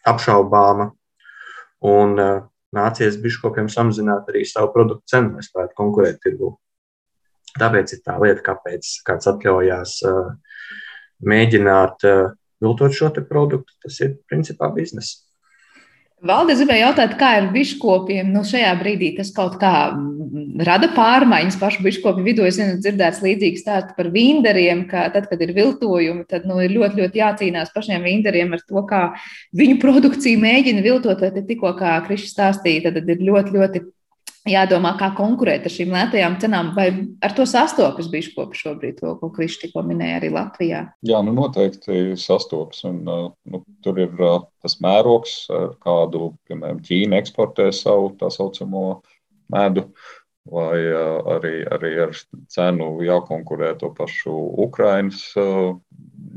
[0.07, 0.91] apšaubāma.
[1.87, 2.17] Un
[2.77, 6.55] nācies biškopiem samazināt arī savu produktu cenu, lai spētu konkurēt tirgu.
[7.57, 10.01] Tāpēc ir tā lieta, kāpēc kāds atļaujās
[11.25, 12.05] mēģināt
[12.61, 13.73] viltot šo produktu.
[13.85, 15.23] Tas ir principā biznesa.
[16.27, 18.31] Valdis gribēja jautāt, kā ir biškopiem.
[18.33, 19.93] Nu, šajā brīdī tas kaut kā
[20.65, 22.47] rada pārmaiņas pašu biškopu vidū.
[22.49, 26.75] Es zinu, dzirdēts līdzīgs stāsts par vīndariem, ka tad, kad ir viltojumi, tad nu, ir
[26.77, 29.03] ļoti, ļoti jācīnās pašiem vīndariem ar to, kā
[29.57, 31.21] viņu produkciju mēģina viltot.
[31.21, 33.85] Tad tikko, kā Krišs stāstīja, tad ir ļoti, ļoti
[34.47, 36.89] jādomā, kā konkurēt ar šīm lētajām cenām, vai
[37.25, 40.83] ar to sastopas biškopi šobrīd, to, ko Krišs tikko minēja arī Latvijā?
[41.07, 42.85] Jā, nu noteikti sastopas.
[42.89, 48.31] Un, uh, nu, tur ir uh, tas mērogs, ar kādu, piemēram, Ķīna eksportē savu tā
[48.35, 48.87] saucamo
[49.53, 49.89] medu.
[50.51, 50.79] Vai
[51.37, 52.15] arī, arī ar
[52.53, 54.35] cenu jākonkurē to pašu
[54.67, 55.23] Ukraiņas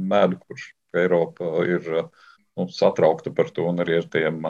[0.09, 4.41] medu, kurš Eiropa ir nu, satraukta par to, un arī ar tiem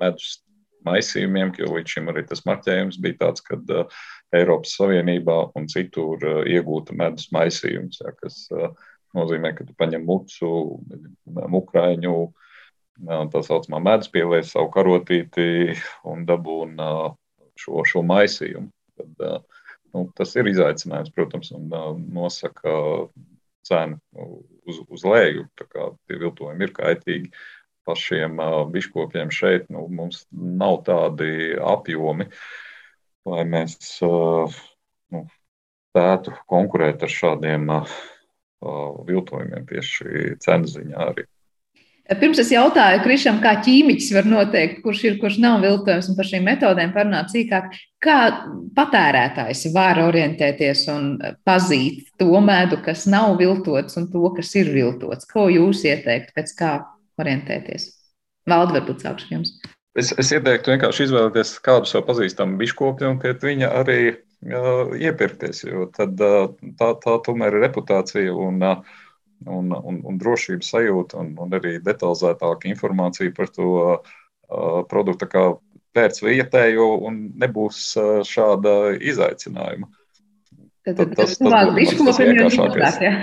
[0.00, 0.40] medus
[0.86, 3.60] maisījumiem, jo līdz šim arī tas marķējums bija tāds, ka
[4.34, 8.48] Eiropas Savienībā un citur iegūta medus maisījums, ja, kas
[9.14, 10.50] nozīmē, ka tu paņem mucu,
[11.62, 12.16] ukraiņu,
[13.32, 15.76] tā saucamā medus pieliec savu karotīti
[16.08, 16.88] un dabūna
[17.58, 18.70] šo, šo maisījumu.
[18.98, 19.44] Tad,
[19.92, 21.68] nu, tas ir izaicinājums, protams, un
[22.14, 22.76] nosaka
[23.66, 23.98] cenu
[24.66, 25.46] uz, uz leju.
[25.58, 27.32] Tie viltojumi ir kaitīgi
[27.88, 28.38] pašiem
[28.72, 29.68] biškopiem šeit.
[29.72, 32.28] Nu, mums nav tādi apjomi,
[33.28, 35.26] lai mēs nu,
[35.92, 37.68] spētu konkurēt ar šādiem
[39.08, 41.26] viltojumiem tieši cenu ziņā arī.
[42.20, 46.28] Pirms es jautāju Krišam, kā ķīmiķis var noteikt, kurš ir, kurš nav viltojums, un par
[46.28, 47.68] šīm metodēm parunāt sīkāk,
[48.02, 48.16] kā
[48.76, 51.12] patērētājs var orientēties un
[51.46, 55.28] pazīt to medu, kas nav viltots, un to, kas ir viltots.
[55.30, 56.72] Ko jūs ieteiktu, pēc kā
[57.22, 57.90] orientēties?
[58.50, 59.54] Valdi, varbūt sākšu jums.
[59.98, 65.66] Es, es ieteiktu vienkārši izvēlēties kādu savu pazīstamu biškopi un pie viņa arī uh, iepirkties,
[65.68, 66.48] jo tad, uh,
[66.80, 68.94] tā, tā tomēr ir reputācija un uh,
[69.48, 73.72] un, un, un drošības sajūta, un, un arī detalizētāka informācija par to
[74.90, 75.44] produktu, kā
[75.96, 77.92] pēc vietējo, un nebūs
[78.28, 79.88] šāda izaicinājuma.
[80.82, 83.00] Tad, tad, tas, tas, tas vienkāršākais.
[83.04, 83.14] Jā.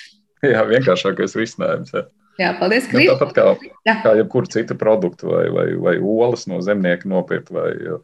[0.54, 1.94] jā, vienkāršākais risinājums.
[1.96, 2.04] Jā.
[2.38, 3.08] Jā, paldies, Krīt.
[3.08, 3.94] Nu, tāpat kā, jā.
[4.04, 7.98] kā jebkuru citu produktu, vai, vai, vai olas no zemnieka nopirkt, vai uh,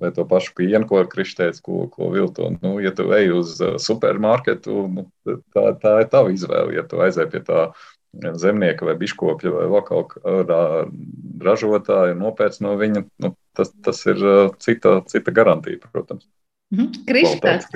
[0.00, 2.50] vai to pašu pienu, ko kristēts, ko, ko vilto.
[2.62, 5.06] Nu, ja tu ej uz uh, supermarketu, nu,
[5.54, 6.76] tā, tā ir tava izvēle.
[6.76, 7.70] Ja tu aizej pie tā
[8.16, 10.60] zemnieka vai biškopja vai kaut kāda
[11.44, 16.28] ražotāja un nopēc no viņa, nu, tas, tas ir uh, cita, cita garantija, protams.
[16.74, 17.04] Mhm.
[17.08, 17.68] Kristēts.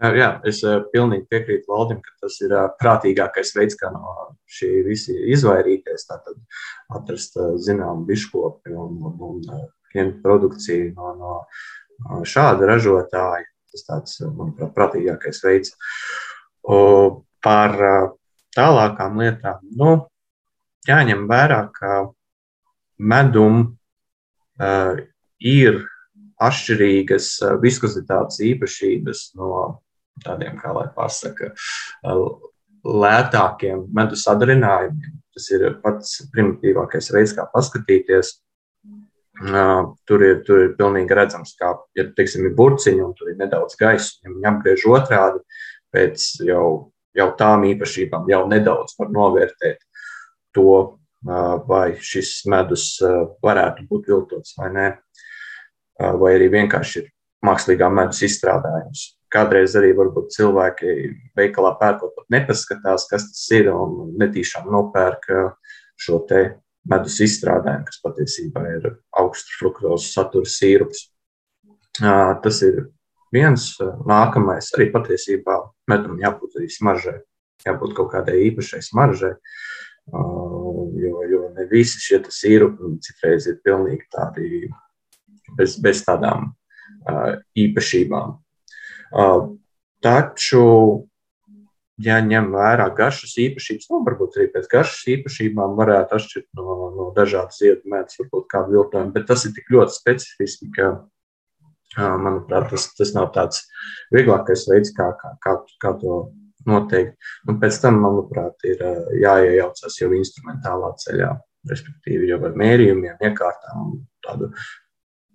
[0.00, 4.70] Jā, es uh, pilnīgi piekrītu Valdim, ka tas ir uh, prātīgākais veids, kā no šī
[4.86, 6.06] visa izvairīties.
[6.08, 6.38] Tātad
[6.96, 9.42] atrast uh, zināmu biškopi un, un,
[9.94, 13.46] produkciju no, no šāda ražotāja.
[13.70, 15.76] Tas tāds, manuprāt, prātīgākais veids.
[16.66, 16.78] O,
[17.42, 17.76] par
[18.56, 19.60] tālākām lietām.
[19.78, 19.92] Nu,
[20.88, 22.00] jāņem vērā, ka
[22.98, 23.60] medum
[24.60, 24.98] uh,
[25.38, 25.80] ir
[26.40, 29.50] atšķirīgas viskozitātes īpašības no
[30.24, 31.52] tādiem, kā lai pasaka,
[32.84, 35.18] lētākiem medus sadarinājumiem.
[35.36, 38.38] Tas ir pats primitīvākais veids, kā paskatīties
[39.40, 43.78] Tur ir, tur ir pilnīgi redzams, ka, ja teiksim, ir burciņi un tur ir nedaudz
[43.80, 45.40] gaisa, ja viņi apgriež otrādi,
[45.94, 46.64] pēc jau,
[47.16, 49.80] jau tām īpašībām jau nedaudz var novērtēt
[50.56, 50.74] to,
[51.68, 52.84] vai šis medus
[53.44, 54.90] varētu būt viltots vai nē,
[56.20, 57.10] vai arī vienkārši ir
[57.44, 59.10] mākslīgā medus izstrādājums.
[59.32, 60.94] Kādreiz arī varbūt cilvēki
[61.38, 65.28] veikalā pērkot, pat nepaskatās, kas tas ir, un netīšām nopērk
[66.00, 66.42] šo te
[66.88, 68.88] medus izstrādājumu, kas patiesībā ir
[69.20, 71.08] augsts fruktozes satura sīrups.
[72.00, 72.86] Tas ir
[73.34, 73.72] viens.
[74.08, 75.58] Nākamais arī patiesībā
[75.90, 77.18] medum jābūt arī smaržai,
[77.66, 79.34] jābūt kaut kādai īpašai smaržai.
[80.10, 84.64] Jo, jo ne visi šie sīrupi citreiz ir pilnīgi tādi
[85.58, 86.50] bez, bez tādām
[87.58, 88.38] īpašībām.
[90.00, 90.64] Taču
[92.04, 97.60] jāņem vērā garšas īpašības, nu, varbūt arī pēc garšas īpašībām varētu atšķirt no, no dažādas
[97.84, 100.90] medus, varbūt kādu viltojumu, bet tas ir tik ļoti specifiski, ka,
[101.98, 103.64] manuprāt, tas, tas nav tāds
[104.14, 106.20] vieglākais veids, kā, kā, kā, kā to
[106.68, 107.16] noteikt.
[107.48, 108.82] Un pēc tam, manuprāt, ir
[109.20, 111.32] jāiejaucas jau instrumentālā ceļā,
[111.70, 114.52] respektīvi jau ar mērījumiem, iekārtām, tādu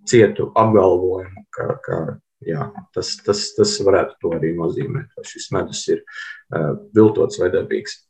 [0.06, 1.98] cietu apgalvojumu, ka, ka
[2.44, 7.52] jā, tas, tas, tas varētu to arī nozīmēt, vai šis medus ir uh, viltots vai
[7.54, 8.02] dabīgs.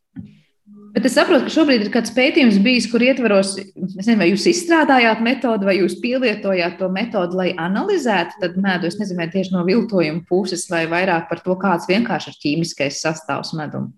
[0.97, 5.21] Bet es saprotu, ka šobrīd ir kāds pētījums bijis, kur ietvaros, nezinu, vai jūs izstrādājāt
[5.25, 8.89] metodi, vai jūs pielietojāt to metodi, lai analizētu medu.
[8.89, 13.03] Es nezinu, vai tieši no viltojuma puses, vai vairāk par to, kāds vienkārši ir ķīmiskais
[13.05, 13.91] sastāvs medum.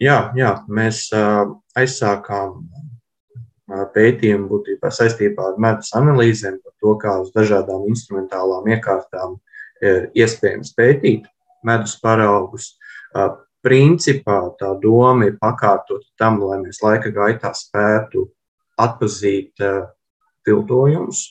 [0.00, 2.64] Jā, jā mēs uh, aizsākām
[3.66, 9.38] pētījumu būtībā saistībā ar medus analīzēm, par to, kā uz dažādām instrumentālām iekārtām
[9.82, 11.26] ir iespējams pētīt
[11.66, 12.74] medus paraugus.
[13.66, 18.28] Principā tā doma ir pakārtot tam, lai mēs laika gaitā spētu
[18.78, 19.58] atpazīt
[20.46, 21.24] viltojumus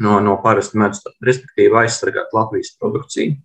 [0.00, 3.36] no, no parasta medus, respektīvi aizsargāt Latvijas produkciju.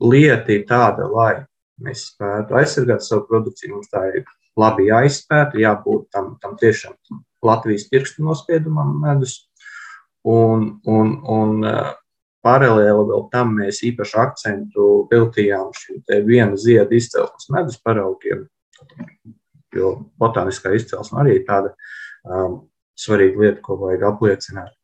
[0.00, 1.32] Lieta ir tāda, lai
[1.80, 6.96] mēs spētu aizsargāt savu produkciju, mums tā ir labi jāizpēta, jābūt tam, tam tiešām
[7.46, 9.46] Latvijas pirkstu nospiedumam medus.
[10.28, 11.62] Un, un, un
[12.44, 18.44] paralēli vēl tam mēs īpaši akcentu veltījām šim viena zieda izcelsmes medus paraugiem,
[19.76, 21.72] jo botāniskā izcelsme arī ir tāda
[22.24, 22.60] um,
[22.98, 24.76] svarīga lieta, ko vajag apliecināt.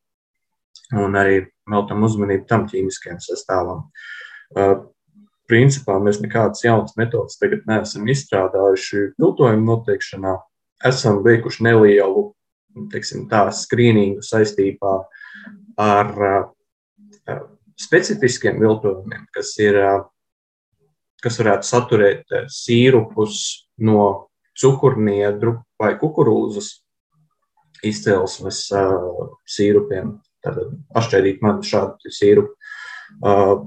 [0.97, 3.89] Un arī veltam uzmanību tam ķīmiskajam sastāvam.
[4.55, 4.87] Uh,
[5.51, 10.35] principā mēs nekādas jaunas metodas tagad neesam izstrādājuši viltojuma noteikšanā.
[10.87, 12.31] Esam veikuši nelielu
[12.93, 14.97] teiksim, tā, skrīningu saistībā
[15.81, 17.41] ar uh,
[17.81, 20.87] specifiskiem viltojumiem, kas, ir, uh,
[21.25, 23.41] kas varētu saturēt sīrupus
[23.87, 26.73] no cukurniedru vai kukurūzas
[27.87, 30.17] izcelsmes uh, sīrupiem.
[30.45, 30.61] Tad
[30.97, 32.55] atšķaidīt man šādu sīrupu.
[33.23, 33.65] Uh,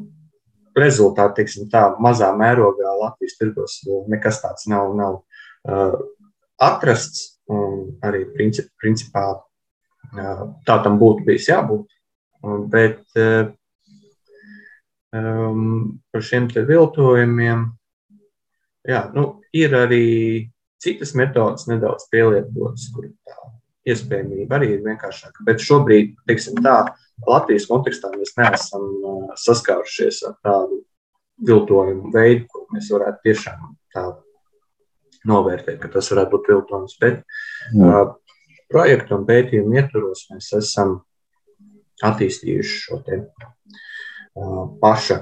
[0.82, 3.80] rezultāti, teiksim, tā mazā mērogā Latvijas tirgos
[4.12, 6.00] nekas tāds nav, nav uh,
[6.62, 7.36] atrasts.
[8.06, 11.96] Arī princip, principā uh, tā tam būtu bijis jābūt.
[12.70, 13.50] Bet uh,
[15.18, 17.66] um, par šiem te viltojumiem
[18.88, 19.26] jā, nu,
[19.56, 20.06] ir arī
[20.80, 23.40] citas metodas nedaudz pielietotas, kur tā
[23.88, 25.46] iespējamība arī ir vienkāršāka.
[25.48, 26.82] Bet šobrīd, teiksim tā,
[27.28, 28.86] Latvijas kontekstā mēs neesam
[29.40, 30.82] saskārušies ar tādu
[31.48, 34.06] viltojumu veidu, ko mēs varētu tiešām tā
[35.28, 36.96] novērtēt, ka tas varētu būt viltojums.
[37.02, 37.22] Bet
[37.76, 38.16] uh,
[38.72, 41.00] projektu un pētījumu ietvaros mēs esam
[42.06, 45.22] attīstījuši šo te uh, paša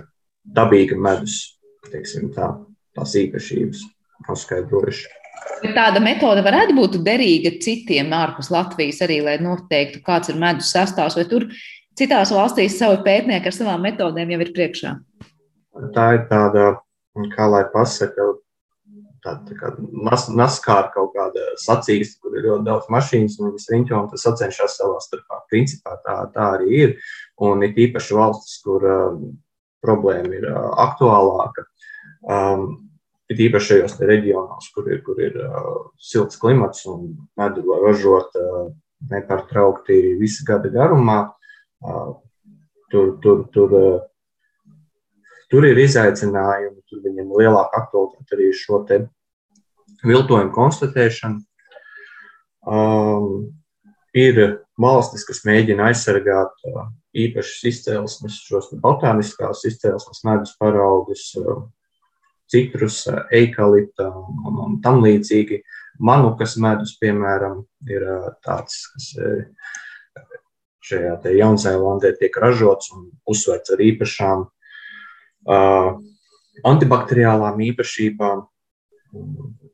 [0.58, 1.40] dabīga medus,
[1.90, 2.54] teiksim tā,
[2.98, 3.86] tās īpašības
[4.28, 5.10] noskaidrojuši.
[5.62, 10.70] Bet tāda metode varētu būt derīga citiem ārpus Latvijas arī, lai noteiktu, kāds ir medus
[10.74, 11.48] sastāvs, vai tur
[11.98, 14.94] citās valstīs savi pētnieki ar savām metodēm jau ir priekšā?
[15.96, 16.68] Tā ir tāda,
[17.34, 18.28] kā lai pasaka,
[19.26, 19.72] tāda tā
[20.06, 24.26] nas, naskāra kaut kāda sacīksta, kur ir ļoti daudz mašīnas un viņas riņķo, un tas
[24.28, 25.42] sacenšas savā starpā.
[25.52, 26.98] Principā tā, tā arī ir.
[27.44, 29.18] Un ir īpaši valstis, kur uh,
[29.86, 31.66] problēma ir uh, aktuālāka.
[32.28, 32.87] Um,
[33.32, 37.10] ir īpaši šajos reģionos, kur ir, kur ir uh, silts klimats un
[37.40, 38.68] medu var ražot uh,
[39.12, 41.20] nepārtraukti visu gada garumā.
[42.90, 43.74] Tur, tur, tur,
[45.52, 48.80] tur ir izaicinājumi, tur viņiem ir lielāka aktualitāte arī šo
[50.08, 51.44] viltojumu konstatēšanu.
[52.68, 53.52] Um,
[54.18, 54.40] ir
[54.82, 61.30] valstis, kas mēģina aizsargāt uh, īpašas izcelsmes, šos botāniskās izcelsmes medus paraugus,
[62.48, 65.62] uh, citrus, uh, eikalipta un, un, un tam līdzīgi.
[66.00, 69.48] Manukas medus, piemēram, ir uh, tāds, kas ir
[70.88, 75.90] šajā Jaunzēlandē tiek ražots un uzsvērts ar īpašām uh,
[76.68, 78.46] antibakteriālām īpašībām.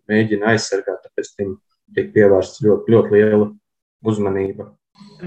[0.10, 1.58] Mēģina aizsargāt, tāpēc tam
[1.96, 3.52] tiek pievērsta ļoti, ļoti liela
[4.04, 4.72] uzmanība.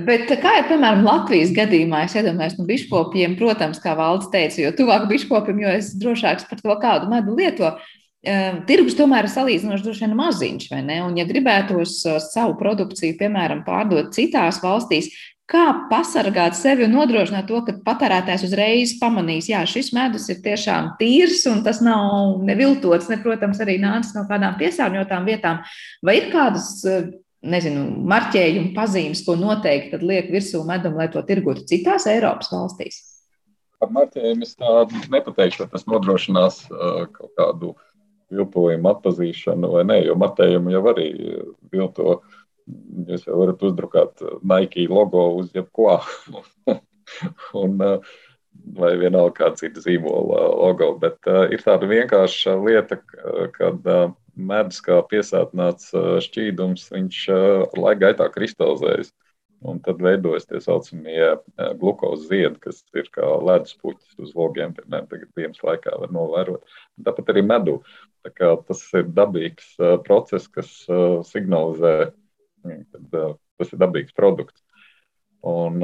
[0.06, 4.72] Bet kā ir, piemēram, Latvijas gadījumā, es iedomājos, nu, biškopiem, protams, kā valsts teica, jo
[4.76, 7.76] tuvāk biškopim, jo es drošāks par to, kādu medu lieto.
[8.66, 10.98] Tirgus tomēr ir salīdzinoši droši vien maziņš, vai ne?
[11.06, 12.00] Un, ja gribētos
[12.32, 15.12] savu produkciju, piemēram, pārdot citās valstīs,
[15.46, 20.96] Kā pasargāt sevi un nodrošināt to, ka patērētājs uzreiz pamanīs, ka šis medus ir tiešām
[20.98, 25.60] tīrs un tas nav neviltots, ne, protams, arī nācis no kādām piesārņotām vietām.
[26.02, 26.72] Vai ir kādas,
[27.48, 33.02] nezinu, marķējuma pazīmes, ko noteikti liek virsū medam, lai to tirgotu citās Eiropas valstīs?
[33.80, 37.74] Par marķējumu es tā nepateikšu, tas nodrošinās kaut kādu
[38.32, 41.10] viltojumu atpazīšanu vai nē, jo marķējumu jau arī
[41.72, 42.18] vilto
[43.06, 46.00] Jūs jau varat uzdrukāt Nike logo uz jebko.
[47.62, 47.76] un,
[48.76, 50.90] vai vienalga kāda cita zīmola logo.
[51.02, 52.98] Bet uh, ir tāda vienkārša lieta,
[53.54, 55.92] kad uh, medus kā piesātināts
[56.26, 57.20] šķīdums, viņš
[57.76, 59.14] laika gaitā kristalizējas.
[59.66, 61.30] Un tad veidojas tie saucamie
[61.80, 64.74] glukozes ziedi, kas ir kā ledus puķis uz logiem.
[64.76, 66.76] Piemēram, tagad dienas laikā var novērot.
[67.08, 67.78] Tāpat arī medu.
[68.26, 69.72] Tā tas ir dabīgs
[70.04, 70.68] process, kas
[71.30, 71.96] signalizē
[72.92, 74.64] Tad, uh, tas ir dabīgs produkts.
[75.46, 75.82] Un,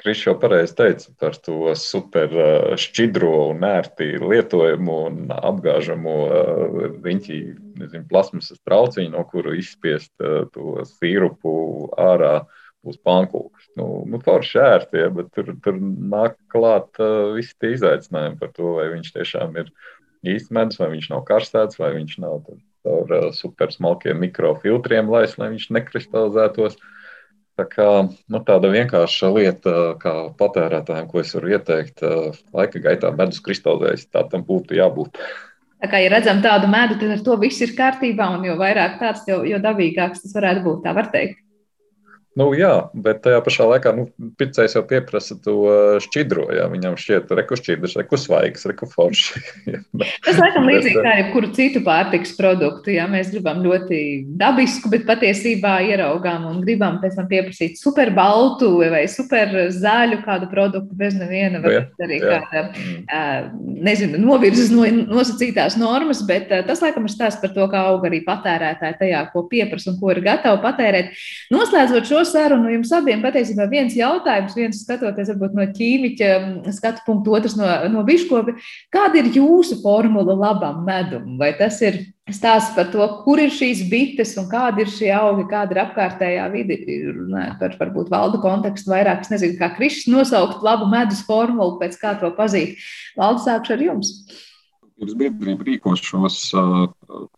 [0.00, 6.78] Krišs jau pareizi teica par to super uh, šķidro un ērti lietojumu un apgāžamo uh,
[7.04, 7.40] riņķi,
[7.82, 11.52] nezinu, plasmasas trauciņu, no kura izspiest uh, to sīrupu
[12.00, 12.38] ārā
[12.80, 13.66] uz pankūkas.
[13.76, 18.54] Nu, nu forši ērti, ja, bet tur, tur nāk klāt uh, visi tie izaicinājumi par
[18.56, 19.68] to, vai viņš tiešām ir
[20.32, 22.40] īsts medus, vai viņš nav karstēts, vai viņš nav.
[22.88, 26.80] Caur uh, supersmalkiem mikrofiltriem laist, lai viņš nekristalizētos.
[27.60, 27.86] Tā kā,
[28.32, 34.06] nu, tāda vienkārša lieta, kā patērētājiem, ko es varu ieteikt, uh, laika gaitā medus kristalizējas,
[34.14, 35.20] tā tam būtu jābūt.
[35.80, 38.96] Tā kā ja redzam tādu medu, tad ar to viss ir kārtībā, un jo vairāk
[39.02, 40.80] tāds, jo, jo dabīgāks tas varētu būt.
[40.86, 41.42] Tā var teikt.
[42.40, 44.06] Nu, jā, bet tajā pašā laikā nu,
[44.40, 45.56] pircējs jau pieprasa to
[46.00, 46.46] šķidro.
[46.56, 49.42] Jā, viņam šķiet, reku šķidrs, reku svaigs, reku forši.
[50.24, 52.94] Tas laikam līdzīgi kā jebkuru citu pārtiks produktu.
[52.94, 54.00] Jā, mēs gribam ļoti
[54.40, 60.48] dabisku, bet patiesībā ieraugām un gribam pēc tam pieprasīt super baltu vai super zaļu kādu
[60.50, 62.40] produktu bez neviena, varbūt arī jā.
[62.48, 62.64] kāda,
[63.84, 68.22] nezinu, novirzes no nosacītās normas, bet tas laikam ir stāsts par to, kā aug arī
[68.24, 71.14] patērētāji tajā, ko pieprasa un ko ir gatavi patērēt.
[71.52, 76.30] Noslēdzot šo sarunu, jums abiem patiesībā viens jautājums, viens skatoties varbūt no ķīmiķa
[76.76, 78.56] skatu punktu, otrs no, no biškopi.
[78.94, 81.36] Kāda ir jūsu formula labam medum?
[81.40, 85.48] Vai tas ir stāsts par to, kur ir šīs bites un kādi ir šie augi,
[85.50, 86.78] kāda ir apkārtējā vide.
[87.16, 91.98] Runājot par varbūt valdu kontekstu vairāk, es nezinu, kā Kristus nosaukt labu medus formulu, pēc
[92.00, 92.78] kā to pazīt.
[93.18, 94.14] Valdu sākšu ar jums.
[95.00, 96.82] Pirms biedrība rīkos šos uh,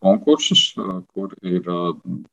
[0.03, 1.93] konkursus, uh, kur ir uh,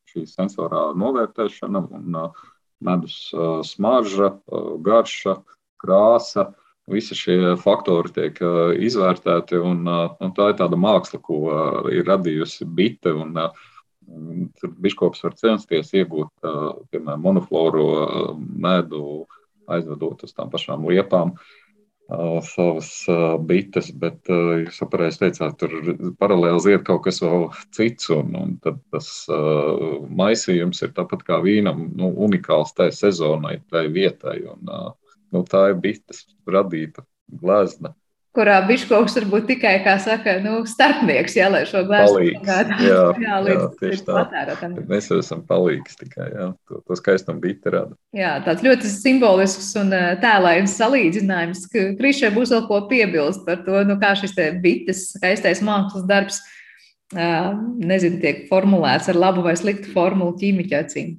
[0.09, 2.39] šī sensorā novērtēšana un uh,
[2.81, 5.35] medus uh, smarža, uh, garša,
[5.83, 6.47] krāsa.
[6.89, 11.91] Visi šie faktori tiek uh, izvērtēti, un, uh, un tā ir tāda māksla, ko uh,
[11.93, 13.13] ir radījusi bite.
[13.13, 13.69] Un, uh,
[14.57, 19.27] tur biškops var censties iegūt, uh, piemēram, monofloru uh, medu,
[19.69, 21.37] aizvedot uz tām pašām liepām.
[21.37, 21.57] Uh,
[22.09, 22.89] savas
[23.45, 25.75] bites, bet jūs pareizi teicāt, tur
[26.21, 27.45] paralēli zied kaut kas vēl
[27.75, 33.59] cits, un, un tad tas uh, maisījums ir tāpat kā vīnam, nu, unikāls tai sezonai,
[33.69, 34.91] tai vietai, un uh,
[35.35, 37.93] nu, tā ir bites radīta glezna
[38.37, 42.85] kurā Biškovs var būt tikai, kā saka, nu, starpnieks, jā, lai šo glāzi pagādātu.
[42.85, 44.17] Jā, jā, līdz, jā, tieši tā.
[44.19, 44.75] Patērātam.
[44.89, 47.97] Mēs esam palīgs tikai, jā, to, to skaistumu biti rada.
[48.15, 53.81] Jā, tāds ļoti simbolisks un tēlains salīdzinājums, ka Krišai būs vēl ko piebilst par to,
[53.89, 56.43] nu, kā šis te bites skaistais mākslas darbs,
[57.09, 61.17] nezinu, tiek formulēts ar labu vai sliktu formulu ķīmiķa acīm.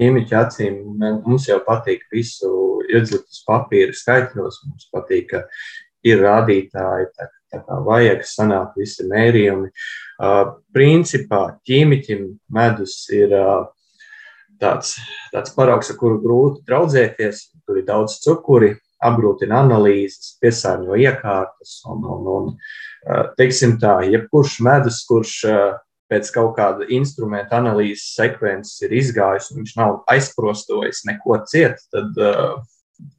[0.00, 2.48] Ķīmiķa acīm mums jau patīk visu
[2.88, 4.62] iedzīt uz papīra skaitļos.
[4.64, 5.44] Mums patīk, ka
[6.06, 9.70] ir rādītāji, tā, tā kā vajag, sanāk visi mērījumi.
[10.20, 10.42] Uh,
[10.74, 12.26] principā ķīmiķim
[12.56, 13.66] medus ir uh,
[14.60, 14.94] tāds,
[15.34, 17.46] tāds paraugs, ar kuru grūti draudzēties.
[17.66, 18.74] Tur ir daudz cukuri,
[19.04, 21.78] apgrūtina analīzes, piesārņo iekārtas.
[21.88, 22.50] Un, un, un,
[23.06, 25.78] uh, teiksim tā, jebkurš medus, kurš uh,
[26.10, 32.18] pēc kaut kāda instrumenta analīzes sekvences ir izgājis un viņš nav aizprostojis neko ciet, tad
[32.18, 32.58] uh,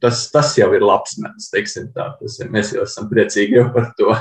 [0.02, 2.12] tas, tas jau ir labs mēnesis, teiksim tā.
[2.20, 4.14] Tas, mēs jau esam priecīgi jau par to.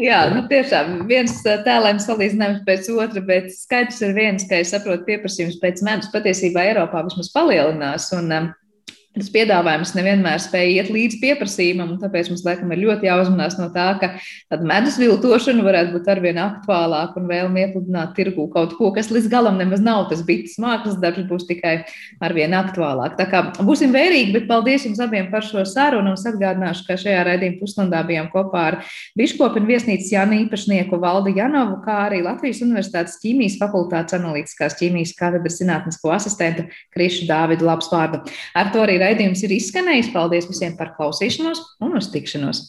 [0.00, 5.06] Jā, nu tiešām viens tēlēns salīdzinājums pēc otra, bet skaidrs ir viens, ka es saprotu,
[5.08, 8.10] pieprasījums pēc medus patiesībā Eiropā vismaz palielinās.
[8.16, 8.48] Un, um,
[9.16, 13.68] tas piedāvājums nevienmēr spēj iet līdz pieprasījumam, un tāpēc mums laikam ir ļoti jāuzmanās no
[13.74, 14.12] tā, ka
[14.52, 19.30] tāda medus viltošana varētu būt arvien aktuālāka un vēlme iepludināt tirgu kaut ko, kas līdz
[19.32, 21.74] galam nemaz nav tas bites mākslas darbs, būs tikai
[22.24, 23.16] arvien aktuālāk.
[23.18, 27.24] Tā kā būsim vērīgi, bet paldies jums abiem par šo sarunu un atgādināšu, ka šajā
[27.26, 28.78] raidījuma pusstundā bijām kopā ar
[29.18, 35.58] Biškopinu viesnīcas Jānu īpašnieku Valdi Janovu, kā arī Latvijas Universitātes ķīmijas fakultātes analītiskās ķīmijas katedras
[35.60, 38.22] zinātnisko asistentu Krišu Dāvidu Labsvārdu.
[38.56, 40.12] Ar to arī raidījums ir izskanējis.
[40.14, 42.66] Paldies visiem par klausīšanos un uz tikšanos!